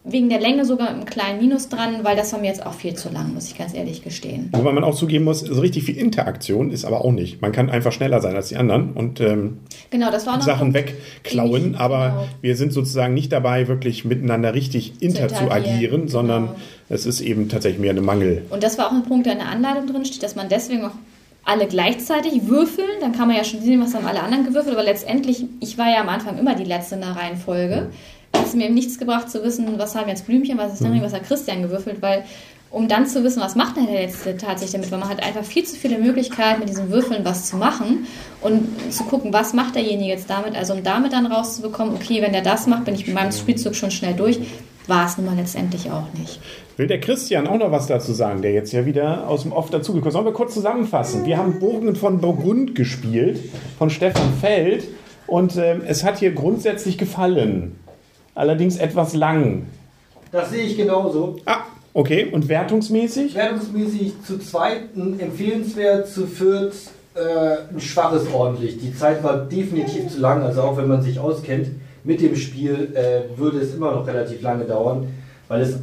wegen 0.02 0.28
der 0.28 0.40
Länge 0.40 0.64
sogar 0.64 0.88
mit 0.88 0.96
einem 0.96 1.04
kleinen 1.04 1.40
Minus 1.40 1.68
dran, 1.68 2.02
weil 2.02 2.16
das 2.16 2.32
war 2.32 2.40
mir 2.40 2.48
jetzt 2.48 2.66
auch 2.66 2.72
viel 2.72 2.94
zu 2.94 3.08
lang, 3.08 3.34
muss 3.34 3.46
ich 3.46 3.56
ganz 3.56 3.72
ehrlich 3.72 4.02
gestehen. 4.02 4.48
Wobei 4.50 4.72
man 4.72 4.82
auch 4.82 4.96
zugeben 4.96 5.24
muss, 5.26 5.40
so 5.40 5.60
richtig 5.60 5.84
viel 5.84 5.96
Interaktion 5.96 6.72
ist 6.72 6.84
aber 6.84 7.04
auch 7.04 7.12
nicht. 7.12 7.40
Man 7.40 7.52
kann 7.52 7.70
einfach 7.70 7.92
schneller 7.92 8.20
sein 8.20 8.34
als 8.34 8.48
die 8.48 8.56
anderen 8.56 8.94
und 8.94 9.20
ähm, 9.20 9.58
genau, 9.90 10.10
das 10.10 10.26
war 10.26 10.42
Sachen 10.42 10.74
wegklauen, 10.74 11.76
aber 11.76 12.08
genau. 12.08 12.28
wir 12.40 12.56
sind 12.56 12.72
sozusagen 12.72 13.14
nicht 13.14 13.30
dabei, 13.30 13.68
wirklich 13.68 14.04
miteinander 14.04 14.54
richtig 14.54 14.94
inter 15.00 15.28
zu, 15.28 15.52
agieren, 15.52 16.00
genau. 16.02 16.10
sondern 16.10 16.48
es 16.88 17.06
ist 17.06 17.20
eben 17.20 17.48
tatsächlich 17.48 17.80
mehr 17.80 17.90
eine 17.90 18.00
Mangel. 18.00 18.44
Und 18.50 18.64
das 18.64 18.76
war 18.76 18.88
auch 18.88 18.92
ein 18.92 19.04
Punkt, 19.04 19.26
der 19.26 19.34
in 19.34 19.40
der 19.40 19.50
Anleitung 19.50 19.86
drin 19.86 20.04
steht, 20.04 20.24
dass 20.24 20.34
man 20.34 20.48
deswegen 20.48 20.84
auch 20.84 20.94
alle 21.48 21.66
gleichzeitig 21.66 22.46
würfeln, 22.46 23.00
dann 23.00 23.12
kann 23.12 23.26
man 23.26 23.36
ja 23.36 23.42
schon 23.42 23.62
sehen, 23.62 23.80
was 23.80 23.94
haben 23.94 24.06
alle 24.06 24.22
anderen 24.22 24.44
gewürfelt, 24.44 24.74
aber 24.74 24.84
letztendlich, 24.84 25.46
ich 25.60 25.78
war 25.78 25.90
ja 25.90 26.00
am 26.02 26.08
Anfang 26.10 26.38
immer 26.38 26.54
die 26.54 26.64
Letzte 26.64 26.96
in 26.96 27.00
der 27.00 27.16
Reihenfolge. 27.16 27.88
Hat 28.36 28.46
es 28.46 28.54
mir 28.54 28.68
nichts 28.68 28.98
gebracht 28.98 29.30
zu 29.30 29.42
wissen, 29.42 29.66
was 29.78 29.94
haben 29.94 30.08
jetzt 30.08 30.26
Blümchen, 30.26 30.58
was 30.58 30.74
ist 30.74 30.84
Henry, 30.84 30.98
mhm. 30.98 31.04
was 31.04 31.14
hat 31.14 31.24
Christian 31.24 31.62
gewürfelt, 31.62 32.02
weil 32.02 32.24
um 32.70 32.86
dann 32.86 33.06
zu 33.06 33.24
wissen, 33.24 33.40
was 33.40 33.54
macht 33.54 33.78
er 33.78 34.02
jetzt 34.02 34.24
tatsächlich 34.38 34.72
damit, 34.72 34.92
weil 34.92 34.98
man 34.98 35.08
hat 35.08 35.22
einfach 35.22 35.42
viel 35.42 35.64
zu 35.64 35.76
viele 35.76 35.96
Möglichkeiten, 35.96 36.60
mit 36.60 36.68
diesen 36.68 36.90
Würfeln 36.90 37.24
was 37.24 37.48
zu 37.48 37.56
machen 37.56 38.06
und 38.42 38.92
zu 38.92 39.04
gucken, 39.04 39.32
was 39.32 39.54
macht 39.54 39.74
derjenige 39.74 40.10
jetzt 40.10 40.28
damit, 40.28 40.54
also 40.54 40.74
um 40.74 40.82
damit 40.82 41.14
dann 41.14 41.24
rauszubekommen, 41.24 41.94
okay, 41.94 42.20
wenn 42.20 42.32
der 42.32 42.42
das 42.42 42.66
macht, 42.66 42.84
bin 42.84 42.94
ich 42.94 43.06
mit 43.06 43.14
meinem 43.14 43.32
Spielzug 43.32 43.74
schon 43.74 43.90
schnell 43.90 44.12
durch, 44.12 44.38
war 44.88 45.06
es 45.06 45.16
nun 45.16 45.26
mal 45.26 45.36
letztendlich 45.36 45.90
auch 45.90 46.12
nicht. 46.18 46.40
Will 46.76 46.86
der 46.86 47.00
Christian 47.00 47.46
auch 47.46 47.58
noch 47.58 47.70
was 47.70 47.86
dazu 47.86 48.12
sagen, 48.12 48.42
der 48.42 48.52
jetzt 48.52 48.72
ja 48.72 48.86
wieder 48.86 49.28
aus 49.28 49.42
dem 49.42 49.52
Off 49.52 49.70
dazugekommen 49.70 50.08
ist? 50.08 50.14
Sollen 50.14 50.24
wir 50.24 50.32
kurz 50.32 50.54
zusammenfassen? 50.54 51.26
Wir 51.26 51.36
haben 51.36 51.58
Burgen 51.58 51.94
von 51.94 52.20
Burgund 52.20 52.74
gespielt, 52.74 53.38
von 53.78 53.90
Stefan 53.90 54.32
Feld 54.40 54.84
und 55.26 55.56
ähm, 55.56 55.82
es 55.86 56.04
hat 56.04 56.18
hier 56.18 56.32
grundsätzlich 56.32 56.98
gefallen. 56.98 57.78
Allerdings 58.34 58.78
etwas 58.78 59.14
lang. 59.14 59.66
Das 60.30 60.50
sehe 60.50 60.62
ich 60.62 60.76
genauso. 60.76 61.36
Ah, 61.44 61.64
okay. 61.92 62.28
Und 62.30 62.48
wertungsmäßig? 62.48 63.34
Wertungsmäßig 63.34 64.14
zu 64.24 64.38
zweiten 64.38 65.18
empfehlenswert, 65.18 66.08
zu 66.08 66.26
viert 66.26 66.74
äh, 67.14 67.74
ein 67.74 67.80
schwaches 67.80 68.32
ordentlich. 68.32 68.78
Die 68.78 68.94
Zeit 68.94 69.22
war 69.24 69.38
definitiv 69.38 70.08
zu 70.08 70.20
lang, 70.20 70.42
also 70.42 70.62
auch 70.62 70.76
wenn 70.76 70.88
man 70.88 71.02
sich 71.02 71.18
auskennt 71.18 71.68
mit 72.08 72.22
dem 72.22 72.34
Spiel, 72.34 72.88
äh, 72.94 73.38
würde 73.38 73.58
es 73.58 73.74
immer 73.74 73.92
noch 73.92 74.06
relativ 74.06 74.40
lange 74.40 74.64
dauern. 74.64 75.06
Weil 75.46 75.60
es, 75.60 75.78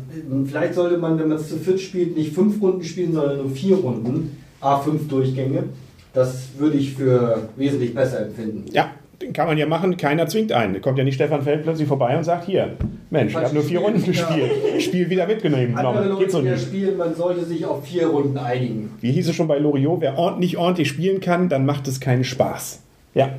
vielleicht 0.48 0.74
sollte 0.74 0.98
man, 0.98 1.20
wenn 1.20 1.28
man 1.28 1.38
es 1.38 1.50
zu 1.50 1.58
viert 1.58 1.80
spielt, 1.80 2.18
nicht 2.18 2.34
fünf 2.34 2.60
Runden 2.62 2.84
spielen, 2.84 3.14
sondern 3.14 3.38
nur 3.38 3.50
vier 3.52 3.76
Runden, 3.78 4.36
A5 4.60 5.08
Durchgänge. 5.08 5.66
Das 6.14 6.50
würde 6.58 6.78
ich 6.78 6.94
für 6.94 7.50
wesentlich 7.56 7.94
besser 7.94 8.26
empfinden. 8.26 8.66
Ja, 8.72 8.90
den 9.22 9.34
kann 9.34 9.48
man 9.48 9.58
ja 9.60 9.68
machen, 9.68 9.98
keiner 9.98 10.26
zwingt 10.26 10.52
einen. 10.52 10.74
Da 10.74 10.80
kommt 10.80 10.98
ja 10.98 11.04
nicht 11.04 11.16
Stefan 11.16 11.44
Feld 11.44 11.62
plötzlich 11.62 11.88
vorbei 11.88 12.18
und 12.18 12.24
sagt, 12.24 12.46
hier, 12.46 12.74
Mensch, 13.12 13.34
ich 13.34 13.38
habe 13.38 13.54
nur 13.54 13.64
vier 13.64 13.80
Runden 13.80 14.04
gespielt. 14.04 14.52
Ja. 14.74 14.80
Spiel 14.80 15.10
wieder 15.12 15.28
mitgenommen. 15.28 15.76
Andere 15.78 16.08
Leute, 16.08 16.24
Geht 16.24 16.32
so 16.32 16.42
nicht. 16.42 16.60
Spielen, 16.60 16.98
man 16.98 17.14
sollte 17.14 17.46
sich 17.46 17.66
auf 17.66 17.86
vier 17.86 18.08
Runden 18.08 18.38
einigen. 18.38 18.92
Wie 19.00 19.12
hieß 19.12 19.30
es 19.30 19.36
schon 19.36 19.48
bei 19.48 19.60
Loriot, 19.60 20.02
wer 20.02 20.38
nicht 20.38 20.58
ordentlich 20.58 20.88
spielen 20.88 21.20
kann, 21.20 21.50
dann 21.50 21.68
macht 21.68 21.88
es 21.88 22.00
keinen 22.00 22.24
Spaß. 22.24 22.82
Ja, 23.16 23.30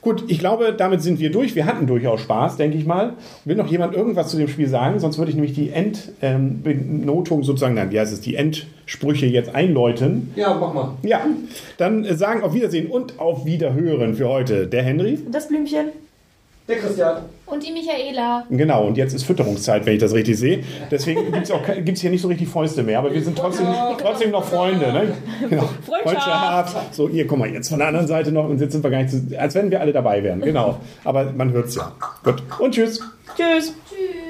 gut, 0.00 0.24
ich 0.28 0.38
glaube, 0.38 0.74
damit 0.76 1.02
sind 1.02 1.20
wir 1.20 1.30
durch. 1.30 1.54
Wir 1.54 1.66
hatten 1.66 1.86
durchaus 1.86 2.22
Spaß, 2.22 2.56
denke 2.56 2.78
ich 2.78 2.86
mal. 2.86 3.12
Will 3.44 3.54
noch 3.54 3.66
jemand 3.66 3.94
irgendwas 3.94 4.28
zu 4.30 4.38
dem 4.38 4.48
Spiel 4.48 4.66
sagen? 4.66 4.98
Sonst 4.98 5.18
würde 5.18 5.30
ich 5.30 5.36
nämlich 5.36 5.52
die 5.52 5.70
Endbenotung 5.70 7.38
ähm, 7.38 7.44
sozusagen, 7.44 7.74
nein, 7.74 7.90
wie 7.90 8.00
heißt 8.00 8.14
es, 8.14 8.22
die 8.22 8.34
Endsprüche 8.34 9.26
jetzt 9.26 9.54
einläuten. 9.54 10.32
Ja, 10.36 10.54
mach 10.54 10.72
mal. 10.72 10.94
Ja, 11.02 11.20
dann 11.76 12.06
äh, 12.06 12.14
sagen 12.14 12.42
auf 12.42 12.54
Wiedersehen 12.54 12.86
und 12.86 13.18
auf 13.18 13.44
Wiederhören 13.44 14.14
für 14.14 14.26
heute 14.26 14.68
der 14.68 14.82
Henry. 14.82 15.18
Das 15.30 15.48
Blümchen. 15.48 15.88
Der 16.66 16.78
Christian. 16.78 17.16
Und 17.46 17.64
die 17.64 17.72
Michaela. 17.72 18.44
Genau, 18.50 18.86
und 18.86 18.96
jetzt 18.96 19.14
ist 19.14 19.22
Fütterungszeit, 19.22 19.86
wenn 19.86 19.94
ich 19.94 20.00
das 20.00 20.12
richtig 20.12 20.36
sehe. 20.36 20.64
Deswegen 20.90 21.32
gibt 21.32 21.48
es 21.48 21.84
gibt's 21.84 22.00
hier 22.00 22.10
nicht 22.10 22.22
so 22.22 22.28
richtig 22.28 22.48
Fäuste 22.48 22.82
mehr, 22.82 22.98
aber 22.98 23.14
wir 23.14 23.22
sind 23.22 23.38
trotzdem, 23.38 23.66
trotzdem 23.98 24.32
noch 24.32 24.44
Freunde. 24.44 24.92
Ne? 24.92 25.14
Genau. 25.48 25.68
Freundschaft. 26.02 26.94
So, 26.94 27.08
hier, 27.08 27.26
guck 27.26 27.38
mal, 27.38 27.48
jetzt 27.48 27.68
von 27.68 27.78
der 27.78 27.88
anderen 27.88 28.08
Seite 28.08 28.32
noch 28.32 28.48
und 28.48 28.60
jetzt 28.60 28.72
sind 28.72 28.82
wir 28.82 28.90
gar 28.90 29.02
nicht, 29.02 29.10
zu, 29.10 29.38
als 29.38 29.54
wenn 29.54 29.70
wir 29.70 29.80
alle 29.80 29.92
dabei 29.92 30.22
wären. 30.24 30.40
Genau. 30.40 30.80
Aber 31.04 31.32
man 31.32 31.52
hört 31.52 31.66
es 31.66 31.76
ja. 31.76 31.92
Gut. 32.24 32.42
Und 32.58 32.74
tschüss. 32.74 33.00
Tschüss. 33.36 33.74
Tschüss. 33.88 34.25